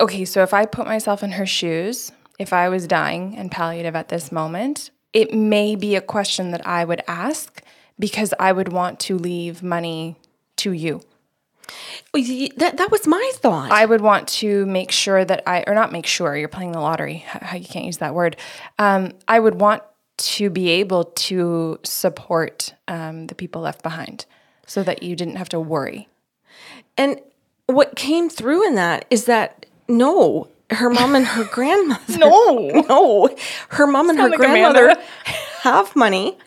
okay, 0.00 0.24
so 0.24 0.42
if 0.42 0.52
I 0.52 0.66
put 0.66 0.86
myself 0.86 1.22
in 1.22 1.32
her 1.32 1.46
shoes, 1.46 2.10
if 2.38 2.52
I 2.52 2.68
was 2.68 2.86
dying 2.88 3.36
and 3.36 3.50
palliative 3.50 3.94
at 3.94 4.08
this 4.08 4.32
moment, 4.32 4.90
it 5.12 5.34
may 5.34 5.76
be 5.76 5.96
a 5.96 6.00
question 6.00 6.50
that 6.52 6.66
I 6.66 6.84
would 6.84 7.02
ask 7.06 7.62
because 7.98 8.32
I 8.38 8.52
would 8.52 8.72
want 8.72 9.00
to 9.00 9.18
leave 9.18 9.62
money 9.62 10.16
to 10.56 10.72
you. 10.72 11.02
That 12.12 12.78
that 12.78 12.90
was 12.90 13.06
my 13.06 13.30
thought. 13.34 13.70
I 13.70 13.86
would 13.86 14.00
want 14.00 14.26
to 14.28 14.66
make 14.66 14.90
sure 14.90 15.24
that 15.24 15.42
I, 15.46 15.62
or 15.66 15.74
not 15.74 15.92
make 15.92 16.06
sure, 16.06 16.36
you're 16.36 16.48
playing 16.48 16.72
the 16.72 16.80
lottery. 16.80 17.24
you 17.54 17.64
can't 17.64 17.84
use 17.84 17.98
that 17.98 18.14
word. 18.14 18.36
Um, 18.78 19.12
I 19.28 19.38
would 19.38 19.60
want 19.60 19.82
to 20.18 20.50
be 20.50 20.68
able 20.70 21.04
to 21.04 21.78
support 21.84 22.74
um, 22.88 23.28
the 23.28 23.34
people 23.34 23.62
left 23.62 23.82
behind, 23.82 24.26
so 24.66 24.82
that 24.82 25.02
you 25.02 25.14
didn't 25.14 25.36
have 25.36 25.48
to 25.50 25.60
worry. 25.60 26.08
and 26.96 27.20
what 27.66 27.94
came 27.94 28.28
through 28.28 28.66
in 28.66 28.74
that 28.74 29.04
is 29.10 29.26
that 29.26 29.66
no, 29.86 30.48
her 30.70 30.90
mom 30.90 31.14
and 31.14 31.26
her 31.26 31.44
grandmother. 31.44 32.18
No. 32.18 32.68
no, 32.88 33.36
her 33.70 33.86
mom 33.86 34.10
and 34.10 34.18
her 34.18 34.28
like 34.28 34.38
grandmother 34.38 34.84
Amanda. 34.90 35.02
have 35.62 35.94
money. 35.96 36.38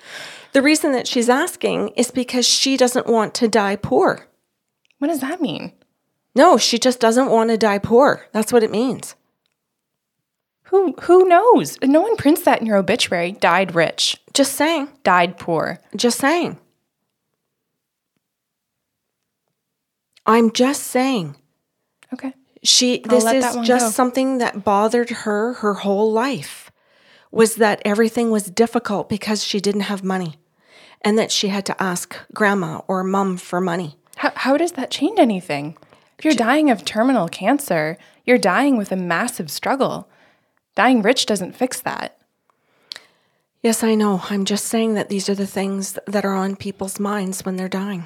The 0.54 0.62
reason 0.62 0.92
that 0.92 1.08
she's 1.08 1.30
asking 1.30 1.90
is 1.90 2.12
because 2.12 2.46
she 2.46 2.78
doesn't 2.78 3.08
want 3.08 3.34
to 3.36 3.48
die 3.48 3.76
poor. 3.76 4.28
What 5.00 5.08
does 5.08 5.22
that 5.22 5.42
mean? 5.42 5.74
No, 6.36 6.58
she 6.58 6.80
just 6.80 7.00
doesn't 7.00 7.30
want 7.30 7.50
to 7.50 7.58
die 7.58 7.80
poor. 7.80 8.26
That's 8.32 8.54
what 8.54 8.64
it 8.64 8.72
means. 8.72 9.16
Who 10.68 10.94
who 11.02 11.26
knows? 11.26 11.78
No 11.84 12.02
one 12.02 12.16
prints 12.16 12.42
that 12.44 12.60
in 12.62 12.66
your 12.68 12.78
obituary. 12.78 13.34
Died 13.34 13.76
rich, 13.76 14.18
Just 14.34 14.54
saying. 14.54 14.90
died 15.04 15.38
poor. 15.38 15.80
Just 15.96 16.18
saying. 16.20 16.58
I'm 20.26 20.52
just 20.52 20.84
saying. 20.84 21.36
Okay. 22.14 22.34
She 22.64 23.00
this 23.00 23.26
is 23.26 23.44
just 23.68 23.88
go. 23.88 23.92
something 23.92 24.38
that 24.38 24.64
bothered 24.64 25.10
her 25.10 25.54
her 25.56 25.76
whole 25.76 26.12
life 26.12 26.72
was 27.32 27.56
that 27.56 27.82
everything 27.84 28.32
was 28.32 28.46
difficult 28.46 29.10
because 29.10 29.44
she 29.44 29.60
didn't 29.60 29.82
have 29.82 30.04
money 30.04 30.36
and 31.02 31.20
that 31.20 31.32
she 31.32 31.50
had 31.50 31.66
to 31.66 31.84
ask 31.84 32.16
grandma 32.34 32.82
or 32.88 33.04
mom 33.04 33.38
for 33.38 33.60
money. 33.60 33.98
How 34.18 34.32
how 34.36 34.58
does 34.58 34.74
that 34.74 34.92
change 34.92 35.20
anything? 35.20 35.78
If 36.18 36.26
you're 36.26 36.36
dying 36.36 36.70
of 36.70 36.86
terminal 36.86 37.28
cancer, 37.28 37.98
you're 38.24 38.38
dying 38.38 38.78
with 38.78 38.92
a 38.92 38.96
massive 38.96 39.52
struggle. 39.52 40.08
Dying 40.76 41.02
rich 41.02 41.26
doesn't 41.26 41.56
fix 41.56 41.82
that. 41.82 42.18
Yes, 43.62 43.84
I 43.84 43.96
know. 43.96 44.22
I'm 44.30 44.46
just 44.46 44.66
saying 44.66 44.94
that 44.94 45.10
these 45.10 45.30
are 45.30 45.36
the 45.36 45.48
things 45.48 45.98
that 46.06 46.26
are 46.26 46.34
on 46.34 46.56
people's 46.56 47.00
minds 47.00 47.46
when 47.46 47.56
they're 47.56 47.70
dying. 47.70 48.06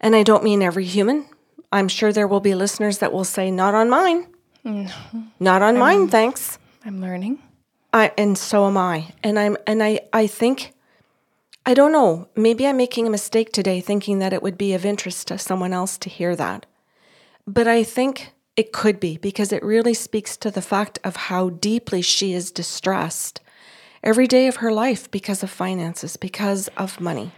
And 0.00 0.16
I 0.16 0.22
don't 0.22 0.44
mean 0.44 0.62
every 0.62 0.84
human. 0.84 1.26
I'm 1.72 1.88
sure 1.88 2.12
there 2.12 2.28
will 2.28 2.40
be 2.40 2.54
listeners 2.54 2.98
that 2.98 3.12
will 3.12 3.24
say, 3.24 3.50
not 3.50 3.74
on 3.74 3.90
mine. 3.90 4.26
Not 5.40 5.62
on 5.62 5.78
mine, 5.78 6.08
thanks. 6.08 6.58
I'm 6.84 7.00
learning. 7.00 7.38
I 7.92 8.12
and 8.16 8.38
so 8.38 8.66
am 8.66 8.76
I. 8.76 9.12
And 9.22 9.38
I'm 9.38 9.56
and 9.66 9.82
I 9.82 10.00
I 10.12 10.26
think 10.26 10.72
I 11.64 11.74
don't 11.74 11.92
know, 11.92 12.28
maybe 12.36 12.66
I'm 12.66 12.76
making 12.76 13.06
a 13.06 13.10
mistake 13.10 13.52
today 13.52 13.80
thinking 13.80 14.18
that 14.18 14.32
it 14.32 14.42
would 14.42 14.58
be 14.58 14.74
of 14.74 14.84
interest 14.84 15.28
to 15.28 15.38
someone 15.38 15.72
else 15.72 15.96
to 15.98 16.10
hear 16.10 16.34
that. 16.36 16.66
But 17.46 17.68
I 17.68 17.84
think 17.84 18.32
it 18.56 18.72
could 18.72 19.00
be 19.00 19.16
because 19.16 19.52
it 19.52 19.62
really 19.62 19.94
speaks 19.94 20.36
to 20.38 20.50
the 20.50 20.62
fact 20.62 20.98
of 21.04 21.16
how 21.16 21.50
deeply 21.50 22.02
she 22.02 22.32
is 22.32 22.50
distressed 22.50 23.40
every 24.02 24.26
day 24.26 24.46
of 24.48 24.56
her 24.56 24.72
life 24.72 25.10
because 25.10 25.42
of 25.42 25.50
finances, 25.50 26.16
because 26.16 26.68
of 26.76 27.00
money. 27.00 27.32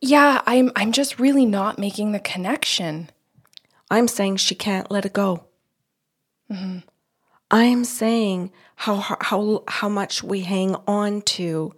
Yeah, 0.00 0.42
I'm 0.46 0.70
I'm 0.76 0.92
just 0.92 1.18
really 1.18 1.46
not 1.46 1.78
making 1.78 2.12
the 2.12 2.20
connection. 2.20 3.10
I'm 3.94 4.08
saying 4.08 4.36
she 4.38 4.54
can't 4.56 4.90
let 4.90 5.06
it 5.06 5.12
go. 5.12 5.44
I'm 7.50 7.84
saying 7.84 8.50
how 8.76 8.96
how 8.96 9.62
how 9.68 9.88
much 9.88 10.22
we 10.22 10.40
hang 10.40 10.74
on 10.86 11.22
to 11.22 11.72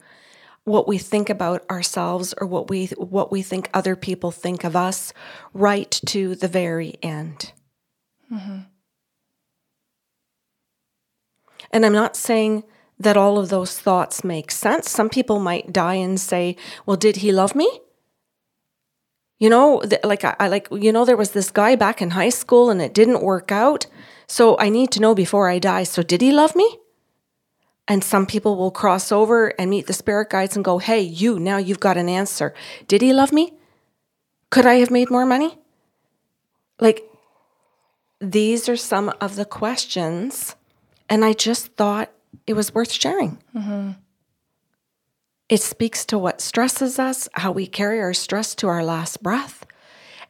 what 0.65 0.89
we 0.89 0.97
think 0.99 1.29
about 1.31 1.69
ourselves 1.71 2.35
or 2.41 2.47
what 2.47 2.71
we 2.71 2.87
what 2.97 3.31
we 3.31 3.43
think 3.43 3.69
other 3.75 3.95
people 3.97 4.31
think 4.31 4.65
of 4.65 4.75
us 4.75 5.13
right 5.53 5.91
to 6.07 6.35
the 6.35 6.49
very 6.49 6.95
end. 7.03 7.53
And 11.71 11.85
I'm 11.85 11.93
not 11.93 12.17
saying 12.17 12.65
that 12.99 13.17
all 13.17 13.39
of 13.39 13.51
those 13.51 13.79
thoughts 13.79 14.25
make 14.25 14.51
sense. 14.51 14.91
Some 14.91 15.11
people 15.11 15.39
might 15.39 15.73
die 15.73 15.95
and 15.97 16.19
say, 16.19 16.57
Well, 16.87 16.97
did 16.97 17.17
he 17.17 17.31
love 17.31 17.55
me? 17.55 17.69
You 19.39 19.51
know, 19.51 19.83
like 20.03 20.25
I, 20.25 20.35
I 20.41 20.49
like 20.49 20.69
you 20.71 20.93
know 20.93 21.05
there 21.05 21.17
was 21.17 21.33
this 21.33 21.51
guy 21.51 21.77
back 21.77 22.01
in 22.01 22.11
high 22.11 22.31
school 22.31 22.71
and 22.71 22.81
it 22.81 22.95
didn't 22.95 23.23
work 23.23 23.53
out. 23.53 23.87
So 24.27 24.57
I 24.59 24.69
need 24.71 24.91
to 24.93 25.01
know 25.01 25.15
before 25.15 25.49
I 25.49 25.59
die. 25.59 25.85
So 25.85 26.03
did 26.03 26.21
he 26.21 26.33
love 26.33 26.57
me? 26.57 26.79
And 27.87 28.03
some 28.03 28.27
people 28.27 28.57
will 28.57 28.73
cross 28.73 29.13
over 29.13 29.49
and 29.61 29.71
meet 29.71 29.87
the 29.87 29.93
spirit 29.93 30.31
guides 30.31 30.57
and 30.57 30.65
go, 30.65 30.79
"Hey, 30.79 31.01
you, 31.01 31.39
now 31.39 31.59
you've 31.59 31.81
got 31.81 31.97
an 31.97 32.09
answer. 32.09 32.55
Did 32.89 33.03
he 33.03 33.13
love 33.13 33.33
me? 33.33 33.53
Could 34.51 34.67
I 34.67 34.75
have 34.75 34.91
made 34.91 35.11
more 35.11 35.27
money?" 35.27 35.59
Like 36.81 37.05
these 38.21 38.69
are 38.69 38.77
some 38.77 39.13
of 39.21 39.37
the 39.37 39.45
questions 39.45 40.57
and 41.09 41.25
I 41.25 41.33
just 41.33 41.75
thought 41.77 42.11
it 42.47 42.55
was 42.55 42.75
worth 42.75 42.93
sharing. 42.93 43.39
Mm-hmm. 43.55 43.93
It 45.49 45.63
speaks 45.63 46.05
to 46.07 46.19
what 46.19 46.41
stresses 46.41 46.99
us, 46.99 47.29
how 47.35 47.53
we 47.53 47.67
carry 47.67 48.01
our 48.01 48.15
stress 48.15 48.55
to 48.57 48.69
our 48.69 48.85
last 48.85 49.23
breath, 49.23 49.65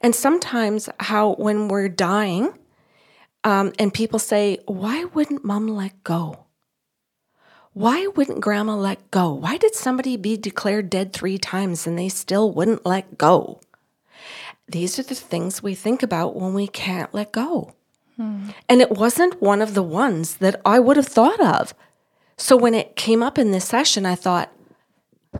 and 0.01 0.13
sometimes 0.13 0.89
how 0.99 1.33
when 1.35 1.67
we're 1.67 1.89
dying, 1.89 2.53
um, 3.43 3.73
and 3.79 3.93
people 3.93 4.19
say, 4.19 4.59
Why 4.65 5.05
wouldn't 5.05 5.43
mom 5.43 5.67
let 5.67 6.03
go? 6.03 6.45
Why 7.73 8.07
wouldn't 8.07 8.41
grandma 8.41 8.75
let 8.75 9.11
go? 9.11 9.33
Why 9.33 9.57
did 9.57 9.75
somebody 9.75 10.17
be 10.17 10.35
declared 10.35 10.89
dead 10.89 11.13
three 11.13 11.37
times 11.37 11.85
and 11.85 11.97
they 11.97 12.09
still 12.09 12.51
wouldn't 12.51 12.85
let 12.85 13.17
go? 13.17 13.59
These 14.67 14.97
are 14.97 15.03
the 15.03 15.15
things 15.15 15.61
we 15.61 15.75
think 15.75 16.01
about 16.03 16.35
when 16.35 16.53
we 16.53 16.67
can't 16.67 17.13
let 17.13 17.31
go. 17.31 17.73
And 18.67 18.81
it 18.81 18.89
wasn't 18.91 19.41
one 19.41 19.61
of 19.61 19.75
the 19.75 19.83
ones 19.83 20.37
that 20.37 20.59
I 20.65 20.79
would 20.79 20.97
have 20.97 21.07
thought 21.07 21.39
of. 21.39 21.75
So 22.35 22.57
when 22.57 22.73
it 22.73 22.95
came 22.95 23.21
up 23.21 23.37
in 23.37 23.51
this 23.51 23.65
session, 23.65 24.07
I 24.07 24.15
thought, 24.15 24.51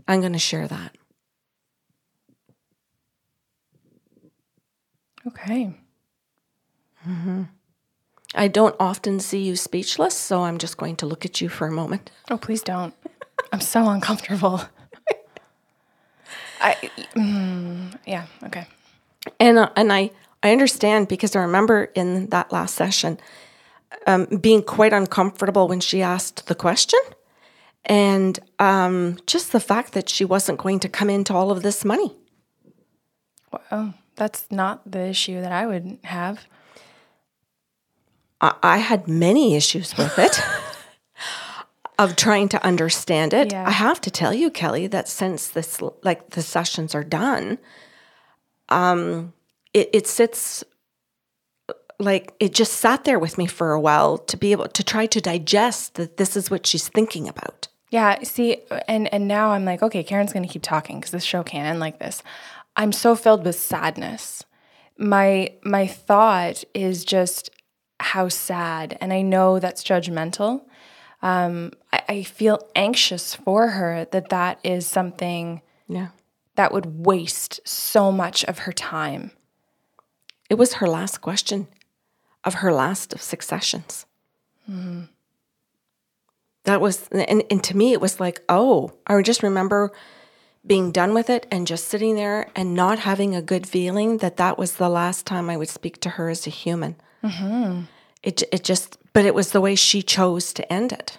I'm 0.08 0.20
going 0.20 0.32
to 0.32 0.38
share 0.38 0.66
that. 0.66 0.96
Okay. 5.26 5.74
I 8.34 8.48
don't 8.48 8.74
often 8.80 9.20
see 9.20 9.42
you 9.42 9.56
speechless, 9.56 10.14
so 10.14 10.44
I'm 10.44 10.58
just 10.58 10.76
going 10.76 10.96
to 10.96 11.06
look 11.06 11.24
at 11.24 11.40
you 11.40 11.48
for 11.48 11.66
a 11.66 11.70
moment. 11.70 12.10
Oh, 12.30 12.38
please 12.38 12.62
don't. 12.62 12.94
I'm 13.52 13.60
so 13.60 13.88
uncomfortable. 13.88 14.62
I, 16.60 16.90
mm, 17.14 17.96
yeah, 18.06 18.26
okay. 18.44 18.66
And 19.38 19.58
uh, 19.58 19.70
and 19.76 19.92
I 19.92 20.10
I 20.42 20.52
understand 20.52 21.08
because 21.08 21.36
I 21.36 21.40
remember 21.40 21.84
in 21.94 22.28
that 22.30 22.52
last 22.52 22.74
session 22.74 23.18
um, 24.06 24.26
being 24.40 24.62
quite 24.62 24.92
uncomfortable 24.92 25.68
when 25.68 25.80
she 25.80 26.02
asked 26.02 26.46
the 26.46 26.54
question, 26.54 26.98
and 27.84 28.38
um, 28.58 29.18
just 29.26 29.52
the 29.52 29.60
fact 29.60 29.92
that 29.92 30.08
she 30.08 30.24
wasn't 30.24 30.58
going 30.58 30.80
to 30.80 30.88
come 30.88 31.08
into 31.10 31.34
all 31.34 31.50
of 31.50 31.62
this 31.62 31.84
money. 31.84 32.14
Well, 33.70 33.94
that's 34.16 34.46
not 34.50 34.90
the 34.90 35.06
issue 35.06 35.40
that 35.40 35.52
I 35.52 35.66
would 35.66 35.98
have. 36.04 36.46
I, 38.40 38.54
I 38.62 38.78
had 38.78 39.08
many 39.08 39.54
issues 39.56 39.96
with 39.96 40.18
it. 40.18 40.40
Of 42.00 42.14
trying 42.14 42.48
to 42.50 42.64
understand 42.64 43.34
it, 43.34 43.50
Yeah. 43.50 43.66
I 43.66 43.72
have 43.72 44.00
to 44.02 44.10
tell 44.10 44.32
you, 44.32 44.52
Kelly, 44.52 44.86
that 44.86 45.08
since 45.08 45.48
this 45.48 45.80
like 46.04 46.30
the 46.30 46.42
sessions 46.42 46.94
are 46.94 47.02
done, 47.02 47.58
um, 48.68 49.32
it, 49.74 49.90
it 49.92 50.06
sits 50.06 50.62
like 51.98 52.32
it 52.40 52.54
just 52.54 52.74
sat 52.74 53.04
there 53.04 53.18
with 53.18 53.38
me 53.38 53.46
for 53.46 53.72
a 53.72 53.80
while 53.80 54.18
to 54.18 54.36
be 54.36 54.52
able 54.52 54.68
to 54.68 54.84
try 54.84 55.06
to 55.06 55.20
digest 55.20 55.94
that 55.94 56.16
this 56.16 56.36
is 56.36 56.50
what 56.50 56.66
she's 56.66 56.88
thinking 56.88 57.28
about. 57.28 57.68
Yeah, 57.90 58.22
see, 58.22 58.58
and 58.86 59.12
and 59.12 59.26
now 59.26 59.50
I'm 59.52 59.64
like, 59.64 59.82
okay, 59.82 60.02
Karen's 60.04 60.32
gonna 60.32 60.46
keep 60.48 60.62
talking 60.62 60.98
because 61.00 61.10
this 61.12 61.24
show 61.24 61.42
can't 61.42 61.66
end 61.66 61.80
like 61.80 61.98
this. 61.98 62.22
I'm 62.76 62.92
so 62.92 63.16
filled 63.16 63.44
with 63.44 63.58
sadness. 63.58 64.44
My 64.96 65.50
my 65.64 65.86
thought 65.86 66.64
is 66.74 67.04
just 67.04 67.50
how 68.00 68.28
sad, 68.28 68.96
and 69.00 69.12
I 69.12 69.22
know 69.22 69.58
that's 69.58 69.82
judgmental. 69.82 70.62
Um, 71.22 71.72
I, 71.92 72.02
I 72.08 72.22
feel 72.22 72.60
anxious 72.76 73.34
for 73.34 73.68
her 73.68 74.04
that 74.12 74.28
that 74.28 74.60
is 74.62 74.86
something 74.86 75.62
Yeah. 75.88 76.08
that 76.54 76.72
would 76.72 77.04
waste 77.04 77.58
so 77.66 78.12
much 78.12 78.44
of 78.44 78.60
her 78.60 78.72
time. 78.72 79.32
It 80.48 80.54
was 80.54 80.74
her 80.74 80.86
last 80.88 81.18
question 81.20 81.66
of 82.44 82.54
her 82.54 82.72
last 82.72 83.12
of 83.12 83.22
six 83.22 83.46
sessions. 83.46 84.06
That 86.64 86.80
was, 86.80 87.08
and, 87.08 87.42
and 87.50 87.64
to 87.64 87.76
me, 87.76 87.92
it 87.92 88.00
was 88.00 88.20
like, 88.20 88.42
oh, 88.48 88.92
I 89.06 89.20
just 89.22 89.42
remember 89.42 89.90
being 90.66 90.92
done 90.92 91.14
with 91.14 91.30
it 91.30 91.46
and 91.50 91.66
just 91.66 91.88
sitting 91.88 92.14
there 92.16 92.50
and 92.54 92.74
not 92.74 92.98
having 92.98 93.34
a 93.34 93.40
good 93.40 93.66
feeling 93.66 94.18
that 94.18 94.36
that 94.36 94.58
was 94.58 94.72
the 94.74 94.88
last 94.90 95.24
time 95.24 95.48
I 95.48 95.56
would 95.56 95.70
speak 95.70 95.98
to 96.00 96.10
her 96.10 96.28
as 96.28 96.46
a 96.46 96.50
human. 96.50 96.96
It, 98.22 98.42
it 98.52 98.64
just, 98.64 98.98
but 99.14 99.24
it 99.24 99.34
was 99.34 99.52
the 99.52 99.60
way 99.62 99.74
she 99.74 100.02
chose 100.02 100.52
to 100.54 100.70
end 100.72 100.92
it. 100.92 101.18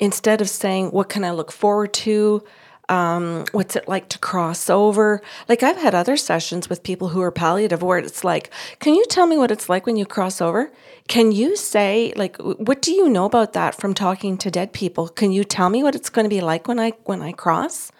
Instead 0.00 0.40
of 0.40 0.48
saying, 0.50 0.90
what 0.90 1.08
can 1.08 1.22
I 1.24 1.30
look 1.30 1.52
forward 1.52 1.92
to? 1.94 2.42
Um, 2.88 3.44
what's 3.50 3.74
it 3.74 3.88
like 3.88 4.08
to 4.10 4.18
cross 4.18 4.70
over? 4.70 5.20
Like 5.48 5.62
I've 5.62 5.76
had 5.76 5.94
other 5.94 6.16
sessions 6.16 6.68
with 6.68 6.84
people 6.84 7.08
who 7.08 7.20
are 7.20 7.32
palliative 7.32 7.82
where 7.82 7.98
it's 7.98 8.22
like, 8.22 8.50
can 8.78 8.94
you 8.94 9.04
tell 9.06 9.26
me 9.26 9.36
what 9.36 9.50
it's 9.50 9.68
like 9.68 9.86
when 9.86 9.96
you 9.96 10.06
cross 10.06 10.40
over? 10.40 10.70
Can 11.08 11.32
you 11.32 11.56
say 11.56 12.12
like 12.16 12.36
what 12.38 12.82
do 12.82 12.92
you 12.92 13.08
know 13.08 13.24
about 13.24 13.54
that 13.54 13.74
from 13.74 13.92
talking 13.92 14.38
to 14.38 14.50
dead 14.50 14.72
people? 14.72 15.08
Can 15.08 15.32
you 15.32 15.42
tell 15.42 15.68
me 15.68 15.82
what 15.82 15.96
it's 15.96 16.10
going 16.10 16.24
to 16.24 16.30
be 16.30 16.40
like 16.40 16.68
when 16.68 16.78
I 16.78 16.92
when 17.04 17.22
I 17.22 17.32
cross? 17.32 17.90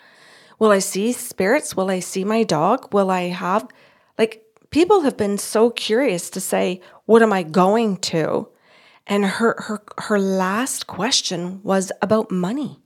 Will 0.59 0.71
I 0.71 0.79
see 0.79 1.13
spirits? 1.13 1.77
Will 1.77 1.91
I 1.91 2.01
see 2.01 2.25
my 2.25 2.43
dog? 2.43 2.95
Will 2.95 3.11
I 3.11 3.23
have 3.23 3.69
like 4.19 4.43
people 4.71 5.03
have 5.03 5.17
been 5.17 5.39
so 5.39 5.71
curious 5.71 6.31
to 6.31 6.41
say, 6.41 6.81
what 7.07 7.23
am 7.23 7.33
I 7.33 7.43
going 7.43 7.97
to? 7.99 8.49
And 9.07 9.25
her 9.25 9.55
her 9.59 9.83
her 9.99 10.19
last 10.19 10.87
question 10.87 11.61
was 11.63 11.93
about 12.03 12.31
money. 12.31 12.81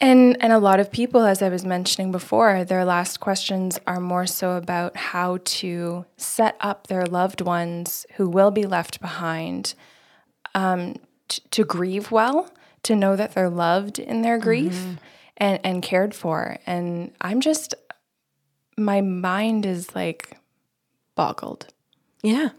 And 0.00 0.36
and 0.40 0.52
a 0.52 0.58
lot 0.58 0.80
of 0.80 0.90
people, 0.90 1.24
as 1.24 1.42
I 1.42 1.48
was 1.48 1.64
mentioning 1.64 2.10
before, 2.10 2.64
their 2.64 2.84
last 2.84 3.20
questions 3.20 3.78
are 3.86 4.00
more 4.00 4.26
so 4.26 4.52
about 4.52 4.96
how 4.96 5.38
to 5.44 6.06
set 6.16 6.56
up 6.60 6.86
their 6.86 7.04
loved 7.04 7.40
ones 7.40 8.06
who 8.14 8.28
will 8.28 8.50
be 8.50 8.64
left 8.64 9.00
behind 9.00 9.74
um, 10.54 10.94
t- 11.28 11.42
to 11.50 11.64
grieve 11.64 12.10
well, 12.10 12.50
to 12.84 12.96
know 12.96 13.16
that 13.16 13.34
they're 13.34 13.50
loved 13.50 13.98
in 13.98 14.22
their 14.22 14.38
grief 14.38 14.96
and 15.36 15.60
and 15.62 15.82
cared 15.82 16.14
for. 16.14 16.56
And 16.66 17.12
I'm 17.20 17.40
just, 17.40 17.74
my 18.78 19.02
mind 19.02 19.66
is 19.66 19.94
like 19.94 20.38
boggled. 21.14 21.66
Yeah. 22.22 22.50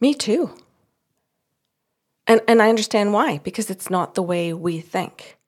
Me 0.00 0.14
too. 0.14 0.50
And 2.26 2.40
and 2.48 2.60
I 2.60 2.68
understand 2.68 3.12
why 3.12 3.38
because 3.38 3.70
it's 3.70 3.88
not 3.88 4.14
the 4.14 4.22
way 4.22 4.52
we 4.52 4.80
think. 4.80 5.38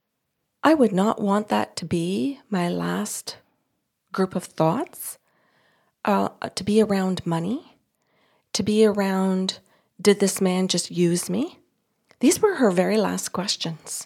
I 0.64 0.72
would 0.74 0.92
not 0.92 1.20
want 1.20 1.48
that 1.48 1.76
to 1.76 1.84
be 1.84 2.40
my 2.48 2.68
last 2.68 3.36
group 4.12 4.34
of 4.34 4.44
thoughts. 4.44 5.18
Uh, 6.04 6.28
to 6.54 6.64
be 6.64 6.82
around 6.82 7.24
money, 7.24 7.76
to 8.52 8.62
be 8.62 8.84
around 8.84 9.60
did 10.00 10.20
this 10.20 10.40
man 10.40 10.68
just 10.68 10.90
use 10.90 11.30
me? 11.30 11.58
These 12.20 12.40
were 12.40 12.56
her 12.56 12.70
very 12.70 12.96
last 12.98 13.30
questions, 13.30 14.04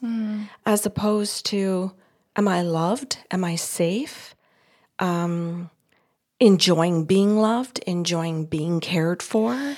as 0.67 0.87
opposed 0.87 1.47
to 1.47 1.93
am 2.37 2.47
I 2.49 2.63
loved? 2.63 3.19
Am 3.31 3.45
I 3.45 3.57
safe? 3.57 4.35
Um, 4.99 5.71
enjoying 6.41 7.05
being 7.05 7.39
loved, 7.39 7.79
enjoying 7.81 8.47
being 8.47 8.81
cared 8.81 9.23
for. 9.23 9.77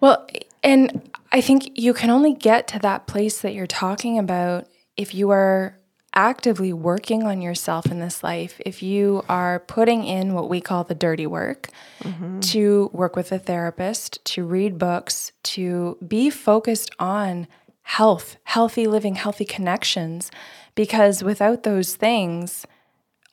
Well, 0.00 0.26
and 0.62 1.10
I 1.30 1.40
think 1.40 1.78
you 1.78 1.94
can 1.94 2.10
only 2.10 2.34
get 2.34 2.68
to 2.68 2.78
that 2.80 3.06
place 3.06 3.40
that 3.40 3.54
you're 3.54 3.66
talking 3.66 4.18
about 4.18 4.66
if 4.96 5.14
you 5.14 5.30
are 5.30 5.78
actively 6.14 6.72
working 6.72 7.24
on 7.24 7.40
yourself 7.40 7.86
in 7.86 8.00
this 8.00 8.22
life, 8.22 8.60
if 8.64 8.82
you 8.82 9.24
are 9.28 9.60
putting 9.60 10.04
in 10.04 10.34
what 10.34 10.48
we 10.48 10.60
call 10.60 10.84
the 10.84 10.94
dirty 10.94 11.26
work 11.26 11.68
mm-hmm. 12.02 12.40
to 12.40 12.90
work 12.92 13.16
with 13.16 13.32
a 13.32 13.38
therapist, 13.38 14.24
to 14.24 14.44
read 14.44 14.78
books, 14.78 15.32
to 15.42 15.96
be 16.06 16.30
focused 16.30 16.90
on 16.98 17.46
health, 17.82 18.36
healthy 18.44 18.86
living, 18.86 19.14
healthy 19.14 19.44
connections, 19.44 20.30
because 20.74 21.22
without 21.22 21.62
those 21.62 21.94
things, 21.96 22.66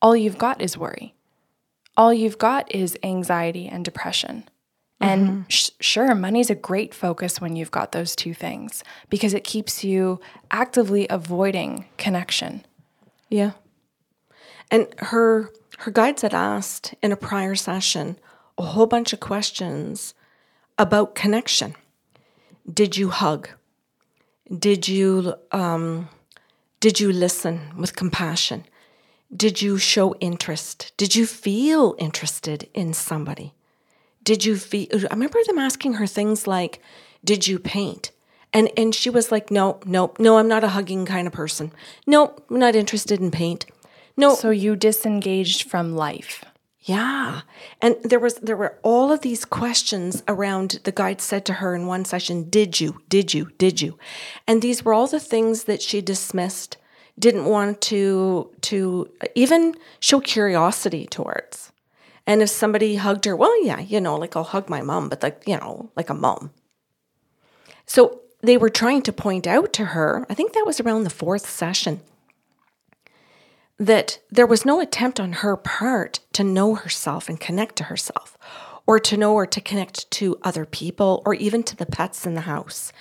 all 0.01 0.15
you've 0.15 0.37
got 0.37 0.61
is 0.61 0.77
worry. 0.77 1.13
All 1.97 2.13
you've 2.13 2.37
got 2.37 2.73
is 2.73 2.97
anxiety 3.03 3.67
and 3.67 3.83
depression. 3.83 4.45
And 5.01 5.27
mm-hmm. 5.27 5.41
sh- 5.47 5.71
sure, 5.79 6.13
money's 6.13 6.49
a 6.49 6.55
great 6.55 6.93
focus 6.93 7.39
when 7.39 7.55
you've 7.55 7.71
got 7.71 7.91
those 7.91 8.15
two 8.15 8.33
things 8.33 8.83
because 9.09 9.33
it 9.33 9.43
keeps 9.43 9.83
you 9.83 10.19
actively 10.51 11.07
avoiding 11.09 11.85
connection. 11.97 12.65
Yeah. 13.29 13.51
And 14.71 14.87
her 14.97 15.51
her 15.79 15.91
guides 15.91 16.23
had 16.23 16.33
asked 16.33 16.93
in 17.01 17.11
a 17.11 17.17
prior 17.17 17.55
session 17.55 18.17
a 18.57 18.63
whole 18.63 18.87
bunch 18.87 19.13
of 19.13 19.19
questions 19.19 20.13
about 20.77 21.15
connection. 21.15 21.75
Did 22.71 22.97
you 22.97 23.09
hug? 23.09 23.49
Did 24.57 24.87
you 24.87 25.35
um, 25.51 26.09
did 26.79 26.99
you 26.99 27.11
listen 27.11 27.71
with 27.77 27.95
compassion? 27.95 28.65
Did 29.35 29.61
you 29.61 29.77
show 29.77 30.15
interest? 30.15 30.91
Did 30.97 31.15
you 31.15 31.25
feel 31.25 31.95
interested 31.99 32.67
in 32.73 32.93
somebody? 32.93 33.53
Did 34.23 34.43
you 34.43 34.57
feel 34.57 34.87
I 34.93 35.13
remember 35.13 35.39
them 35.45 35.59
asking 35.59 35.93
her 35.93 36.07
things 36.07 36.47
like, 36.47 36.81
Did 37.23 37.47
you 37.47 37.59
paint? 37.59 38.11
And 38.53 38.69
and 38.77 38.93
she 38.93 39.09
was 39.09 39.31
like, 39.31 39.51
No, 39.51 39.79
no, 39.85 40.13
no, 40.19 40.37
I'm 40.37 40.47
not 40.47 40.63
a 40.63 40.69
hugging 40.69 41.05
kind 41.05 41.27
of 41.27 41.33
person. 41.33 41.71
No, 42.07 42.35
I'm 42.49 42.59
not 42.59 42.75
interested 42.75 43.19
in 43.19 43.31
paint. 43.31 43.65
No. 44.17 44.35
So 44.35 44.49
you 44.49 44.75
disengaged 44.75 45.69
from 45.69 45.95
life. 45.95 46.43
Yeah. 46.81 47.41
And 47.81 47.97
there 48.03 48.19
was 48.19 48.35
there 48.35 48.57
were 48.57 48.79
all 48.83 49.11
of 49.11 49.21
these 49.21 49.45
questions 49.45 50.23
around 50.27 50.79
the 50.85 50.91
guide 50.91 51.21
said 51.21 51.45
to 51.45 51.53
her 51.53 51.75
in 51.75 51.87
one 51.87 52.05
session, 52.05 52.49
did 52.49 52.79
you? 52.79 53.01
Did 53.09 53.33
you? 53.33 53.51
Did 53.57 53.81
you? 53.81 53.97
And 54.47 54.61
these 54.61 54.83
were 54.83 54.93
all 54.93 55.07
the 55.07 55.19
things 55.19 55.65
that 55.65 55.81
she 55.81 56.01
dismissed, 56.01 56.77
didn't 57.17 57.45
want 57.45 57.81
to 57.81 58.51
to 58.61 59.09
even 59.35 59.75
show 59.99 60.19
curiosity 60.19 61.05
towards. 61.05 61.71
And 62.25 62.41
if 62.41 62.49
somebody 62.49 62.95
hugged 62.95 63.25
her, 63.25 63.35
well, 63.35 63.63
yeah, 63.63 63.79
you 63.79 63.99
know, 63.99 64.15
like 64.15 64.35
I'll 64.35 64.43
hug 64.43 64.69
my 64.69 64.81
mom, 64.81 65.09
but 65.09 65.23
like, 65.23 65.43
you 65.47 65.57
know, 65.57 65.91
like 65.95 66.09
a 66.09 66.13
mom. 66.13 66.51
So 67.85 68.21
they 68.41 68.57
were 68.57 68.69
trying 68.69 69.01
to 69.03 69.13
point 69.13 69.45
out 69.45 69.73
to 69.73 69.85
her, 69.85 70.25
I 70.29 70.33
think 70.33 70.53
that 70.53 70.65
was 70.65 70.79
around 70.79 71.03
the 71.03 71.09
fourth 71.09 71.49
session, 71.49 72.01
that 73.77 74.19
there 74.29 74.47
was 74.47 74.65
no 74.65 74.79
attempt 74.79 75.19
on 75.19 75.33
her 75.33 75.55
part 75.55 76.19
to 76.33 76.43
know 76.43 76.75
herself 76.75 77.29
and 77.29 77.39
connect 77.39 77.75
to 77.77 77.85
herself, 77.85 78.37
or 78.85 78.99
to 78.99 79.17
know 79.17 79.33
or 79.33 79.45
to 79.45 79.61
connect 79.61 80.09
to 80.11 80.37
other 80.43 80.65
people, 80.65 81.21
or 81.25 81.33
even 81.33 81.63
to 81.63 81.75
the 81.75 81.85
pets 81.85 82.25
in 82.25 82.33
the 82.33 82.41
house. 82.41 82.91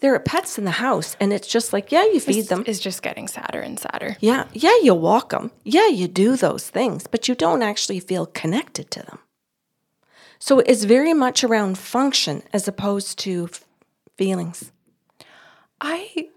There 0.00 0.14
are 0.14 0.20
pets 0.20 0.58
in 0.58 0.64
the 0.64 0.70
house, 0.70 1.16
and 1.20 1.32
it's 1.32 1.48
just 1.48 1.72
like, 1.72 1.90
yeah, 1.90 2.04
you 2.04 2.20
feed 2.20 2.46
them. 2.46 2.62
It's 2.66 2.78
just 2.78 3.02
getting 3.02 3.26
sadder 3.26 3.60
and 3.60 3.80
sadder. 3.80 4.16
Yeah, 4.20 4.46
yeah, 4.52 4.76
you 4.82 4.94
walk 4.94 5.30
them. 5.30 5.50
Yeah, 5.64 5.88
you 5.88 6.06
do 6.06 6.36
those 6.36 6.70
things, 6.70 7.08
but 7.08 7.26
you 7.26 7.34
don't 7.34 7.62
actually 7.62 7.98
feel 7.98 8.26
connected 8.26 8.92
to 8.92 9.02
them. 9.02 9.18
So 10.38 10.60
it's 10.60 10.84
very 10.84 11.14
much 11.14 11.42
around 11.42 11.78
function 11.78 12.44
as 12.52 12.68
opposed 12.68 13.18
to 13.20 13.50
feelings. 14.18 14.72
I 15.80 16.28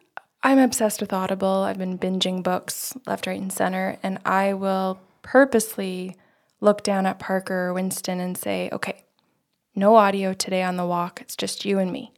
I'm 0.43 0.59
obsessed 0.59 1.01
with 1.01 1.11
Audible. 1.11 1.63
I've 1.63 1.77
been 1.77 1.99
binging 1.99 2.41
books 2.41 2.95
left, 3.05 3.27
right, 3.27 3.39
and 3.39 3.51
center, 3.51 3.97
and 4.01 4.19
I 4.25 4.53
will 4.53 5.01
purposely 5.21 6.15
look 6.61 6.83
down 6.83 7.05
at 7.05 7.19
Parker 7.19 7.67
or 7.67 7.73
Winston 7.73 8.19
and 8.19 8.37
say, 8.37 8.69
"Okay, 8.71 9.03
no 9.75 9.95
audio 9.95 10.33
today 10.33 10.63
on 10.63 10.77
the 10.77 10.85
walk. 10.85 11.19
It's 11.21 11.35
just 11.35 11.65
you 11.65 11.79
and 11.79 11.91
me." 11.91 12.13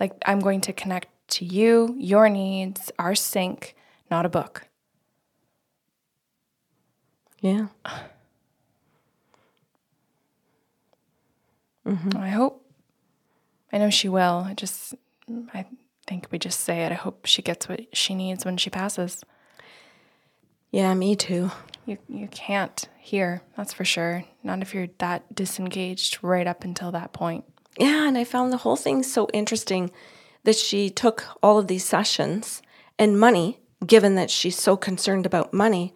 Like 0.00 0.14
I'm 0.26 0.40
going 0.40 0.62
to 0.62 0.72
connect 0.72 1.08
to 1.32 1.44
you, 1.44 1.94
your 1.98 2.28
needs, 2.28 2.90
our 2.98 3.14
sync, 3.14 3.76
not 4.10 4.26
a 4.26 4.30
book. 4.30 4.66
Yeah. 7.40 7.68
I 12.16 12.28
hope. 12.28 12.59
I 13.72 13.78
know 13.78 13.90
she 13.90 14.08
will. 14.08 14.44
I 14.46 14.54
just, 14.54 14.94
I 15.54 15.66
think 16.06 16.28
we 16.30 16.38
just 16.38 16.60
say 16.60 16.84
it. 16.84 16.92
I 16.92 16.96
hope 16.96 17.26
she 17.26 17.42
gets 17.42 17.68
what 17.68 17.94
she 17.96 18.14
needs 18.14 18.44
when 18.44 18.56
she 18.56 18.70
passes. 18.70 19.22
Yeah, 20.70 20.94
me 20.94 21.16
too. 21.16 21.50
You 21.86 21.98
you 22.08 22.28
can't 22.28 22.88
hear. 22.98 23.42
That's 23.56 23.72
for 23.72 23.84
sure. 23.84 24.24
Not 24.42 24.62
if 24.62 24.74
you're 24.74 24.88
that 24.98 25.34
disengaged 25.34 26.18
right 26.22 26.46
up 26.46 26.64
until 26.64 26.92
that 26.92 27.12
point. 27.12 27.44
Yeah, 27.78 28.06
and 28.06 28.16
I 28.16 28.24
found 28.24 28.52
the 28.52 28.58
whole 28.58 28.76
thing 28.76 29.02
so 29.02 29.28
interesting 29.32 29.90
that 30.44 30.56
she 30.56 30.90
took 30.90 31.24
all 31.42 31.58
of 31.58 31.66
these 31.66 31.84
sessions 31.84 32.62
and 32.98 33.18
money, 33.18 33.58
given 33.86 34.14
that 34.14 34.30
she's 34.30 34.58
so 34.58 34.76
concerned 34.76 35.26
about 35.26 35.52
money, 35.52 35.94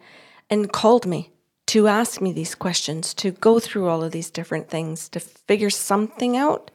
and 0.49 0.71
called 0.71 1.05
me 1.05 1.31
to 1.67 1.87
ask 1.87 2.21
me 2.21 2.31
these 2.31 2.55
questions, 2.55 3.13
to 3.15 3.31
go 3.31 3.59
through 3.59 3.87
all 3.87 4.03
of 4.03 4.11
these 4.11 4.29
different 4.29 4.69
things, 4.69 5.09
to 5.09 5.19
figure 5.19 5.69
something 5.69 6.37
out. 6.37 6.71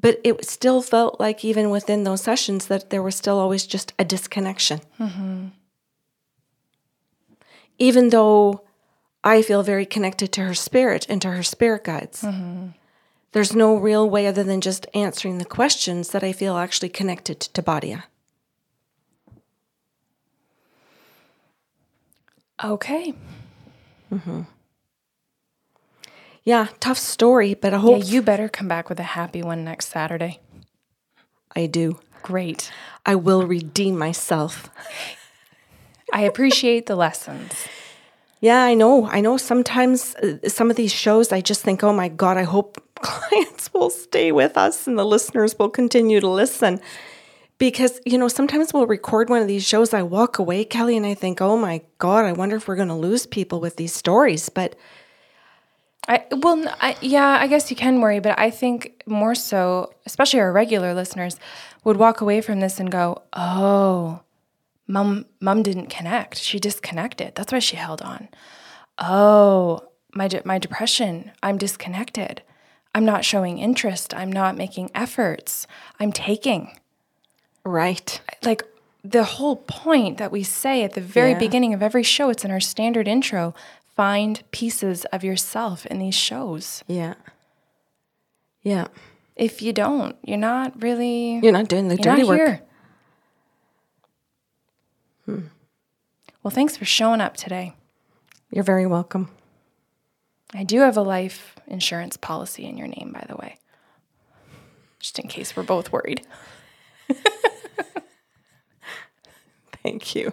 But 0.00 0.18
it 0.24 0.46
still 0.46 0.80
felt 0.80 1.20
like, 1.20 1.44
even 1.44 1.68
within 1.68 2.04
those 2.04 2.22
sessions, 2.22 2.66
that 2.66 2.88
there 2.88 3.02
was 3.02 3.16
still 3.16 3.38
always 3.38 3.66
just 3.66 3.92
a 3.98 4.04
disconnection. 4.04 4.80
Mm-hmm. 4.98 5.48
Even 7.78 8.08
though 8.08 8.62
I 9.22 9.42
feel 9.42 9.62
very 9.62 9.84
connected 9.86 10.32
to 10.32 10.42
her 10.42 10.54
spirit 10.54 11.06
and 11.08 11.20
to 11.22 11.30
her 11.30 11.42
spirit 11.42 11.84
guides 11.84 12.22
mm-hmm. 12.22 12.68
there's 13.32 13.54
no 13.54 13.76
real 13.76 14.08
way 14.08 14.26
other 14.26 14.42
than 14.42 14.60
just 14.60 14.86
answering 14.94 15.38
the 15.38 15.44
questions 15.44 16.10
that 16.10 16.24
I 16.24 16.32
feel 16.32 16.56
actually 16.56 16.88
connected 16.88 17.38
to 17.40 17.62
Badia. 17.62 18.04
Okay. 22.62 23.14
Mm-hmm. 24.12 24.42
Yeah, 26.44 26.68
tough 26.80 26.98
story, 26.98 27.54
but 27.54 27.74
I 27.74 27.78
hope. 27.78 27.98
Yeah, 27.98 28.04
you 28.04 28.22
better 28.22 28.48
come 28.48 28.68
back 28.68 28.88
with 28.88 28.98
a 28.98 29.04
happy 29.04 29.42
one 29.42 29.64
next 29.64 29.88
Saturday. 29.88 30.40
I 31.54 31.66
do. 31.66 32.00
Great. 32.22 32.70
I 33.04 33.14
will 33.14 33.46
redeem 33.46 33.98
myself. 33.98 34.70
I 36.12 36.22
appreciate 36.22 36.86
the 36.86 36.96
lessons. 36.96 37.52
Yeah, 38.40 38.62
I 38.62 38.74
know. 38.74 39.06
I 39.06 39.20
know 39.20 39.36
sometimes 39.36 40.14
uh, 40.16 40.48
some 40.48 40.70
of 40.70 40.76
these 40.76 40.92
shows, 40.92 41.30
I 41.30 41.40
just 41.40 41.62
think, 41.62 41.84
oh 41.84 41.92
my 41.92 42.08
God, 42.08 42.36
I 42.36 42.44
hope 42.44 42.82
clients 43.00 43.72
will 43.72 43.90
stay 43.90 44.32
with 44.32 44.56
us 44.56 44.86
and 44.86 44.98
the 44.98 45.04
listeners 45.04 45.58
will 45.58 45.68
continue 45.68 46.20
to 46.20 46.28
listen. 46.28 46.80
Because, 47.58 48.00
you 48.06 48.16
know, 48.16 48.28
sometimes 48.28 48.72
we'll 48.72 48.86
record 48.86 49.28
one 49.28 49.42
of 49.42 49.48
these 49.48 49.66
shows, 49.66 49.92
I 49.92 50.02
walk 50.02 50.38
away, 50.38 50.64
Kelly, 50.64 50.96
and 50.96 51.04
I 51.04 51.12
think, 51.12 51.42
oh 51.42 51.58
my 51.58 51.82
God, 51.98 52.24
I 52.24 52.32
wonder 52.32 52.56
if 52.56 52.66
we're 52.66 52.76
going 52.76 52.88
to 52.88 52.94
lose 52.94 53.26
people 53.26 53.60
with 53.60 53.76
these 53.76 53.92
stories. 53.94 54.48
But 54.48 54.76
I 56.10 56.24
well, 56.32 56.58
I, 56.80 56.96
yeah, 57.00 57.38
I 57.40 57.46
guess 57.46 57.70
you 57.70 57.76
can 57.76 58.00
worry, 58.00 58.18
but 58.18 58.36
I 58.38 58.50
think 58.50 59.02
more 59.06 59.34
so, 59.36 59.94
especially 60.06 60.40
our 60.40 60.52
regular 60.52 60.92
listeners, 60.92 61.38
would 61.84 61.96
walk 61.96 62.20
away 62.20 62.40
from 62.40 62.58
this 62.60 62.80
and 62.80 62.90
go, 62.90 63.22
"Oh, 63.32 64.20
mom, 64.88 65.26
mom 65.40 65.62
didn't 65.62 65.86
connect. 65.88 66.36
She 66.38 66.58
disconnected. 66.58 67.36
That's 67.36 67.52
why 67.52 67.60
she 67.60 67.76
held 67.76 68.02
on. 68.02 68.28
Oh, 68.98 69.84
my 70.12 70.26
de- 70.28 70.42
my 70.44 70.58
depression. 70.58 71.30
I'm 71.44 71.56
disconnected. 71.58 72.42
I'm 72.92 73.04
not 73.04 73.24
showing 73.24 73.58
interest. 73.58 74.12
I'm 74.12 74.32
not 74.32 74.56
making 74.56 74.90
efforts. 74.94 75.66
I'm 76.00 76.12
taking." 76.12 76.76
right. 77.64 78.20
like 78.42 78.64
the 79.04 79.24
whole 79.24 79.56
point 79.56 80.18
that 80.18 80.32
we 80.32 80.42
say 80.42 80.82
at 80.82 80.94
the 80.94 81.00
very 81.00 81.32
Yeah. 81.32 81.38
beginning 81.38 81.72
of 81.74 81.82
every 81.82 82.02
show, 82.02 82.30
it's 82.30 82.44
in 82.44 82.50
our 82.50 82.60
standard 82.60 83.06
intro. 83.08 83.54
Find 84.00 84.42
pieces 84.50 85.04
of 85.12 85.22
yourself 85.22 85.84
in 85.84 85.98
these 85.98 86.14
shows. 86.14 86.82
Yeah. 86.86 87.16
Yeah. 88.62 88.86
If 89.36 89.60
you 89.60 89.74
don't, 89.74 90.16
you're 90.24 90.38
not 90.38 90.82
really 90.82 91.38
You're 91.42 91.52
not 91.52 91.68
doing 91.68 91.88
the 91.88 91.96
you're 91.96 92.04
dirty 92.04 92.22
not 92.22 92.28
work. 92.28 92.38
here. 92.38 92.62
Hmm. 95.26 95.40
Well, 96.42 96.50
thanks 96.50 96.78
for 96.78 96.86
showing 96.86 97.20
up 97.20 97.36
today. 97.36 97.74
You're 98.50 98.64
very 98.64 98.86
welcome. 98.86 99.28
I 100.54 100.64
do 100.64 100.80
have 100.80 100.96
a 100.96 101.02
life 101.02 101.56
insurance 101.66 102.16
policy 102.16 102.64
in 102.64 102.78
your 102.78 102.88
name, 102.88 103.10
by 103.12 103.26
the 103.28 103.36
way, 103.36 103.58
just 104.98 105.18
in 105.18 105.28
case 105.28 105.54
we're 105.54 105.62
both 105.62 105.92
worried. 105.92 106.22
Thank 109.82 110.14
you. 110.14 110.32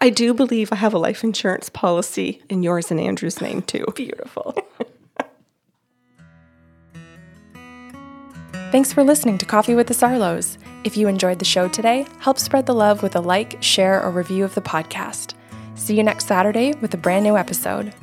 I 0.00 0.10
do 0.10 0.34
believe 0.34 0.72
I 0.72 0.76
have 0.76 0.92
a 0.92 0.98
life 0.98 1.22
insurance 1.22 1.68
policy 1.68 2.42
in 2.48 2.62
yours 2.62 2.90
and 2.90 2.98
Andrew's 3.00 3.40
name 3.40 3.62
too. 3.62 3.84
Beautiful. 3.94 4.56
Thanks 8.72 8.92
for 8.92 9.04
listening 9.04 9.38
to 9.38 9.46
Coffee 9.46 9.76
with 9.76 9.86
the 9.86 9.94
Sarlos. 9.94 10.58
If 10.82 10.96
you 10.96 11.06
enjoyed 11.06 11.38
the 11.38 11.44
show 11.44 11.68
today, 11.68 12.06
help 12.18 12.38
spread 12.38 12.66
the 12.66 12.74
love 12.74 13.02
with 13.02 13.14
a 13.14 13.20
like, 13.20 13.62
share, 13.62 14.02
or 14.02 14.10
review 14.10 14.44
of 14.44 14.54
the 14.54 14.60
podcast. 14.60 15.34
See 15.76 15.96
you 15.96 16.02
next 16.02 16.26
Saturday 16.26 16.74
with 16.80 16.92
a 16.92 16.96
brand 16.96 17.24
new 17.24 17.36
episode. 17.36 17.94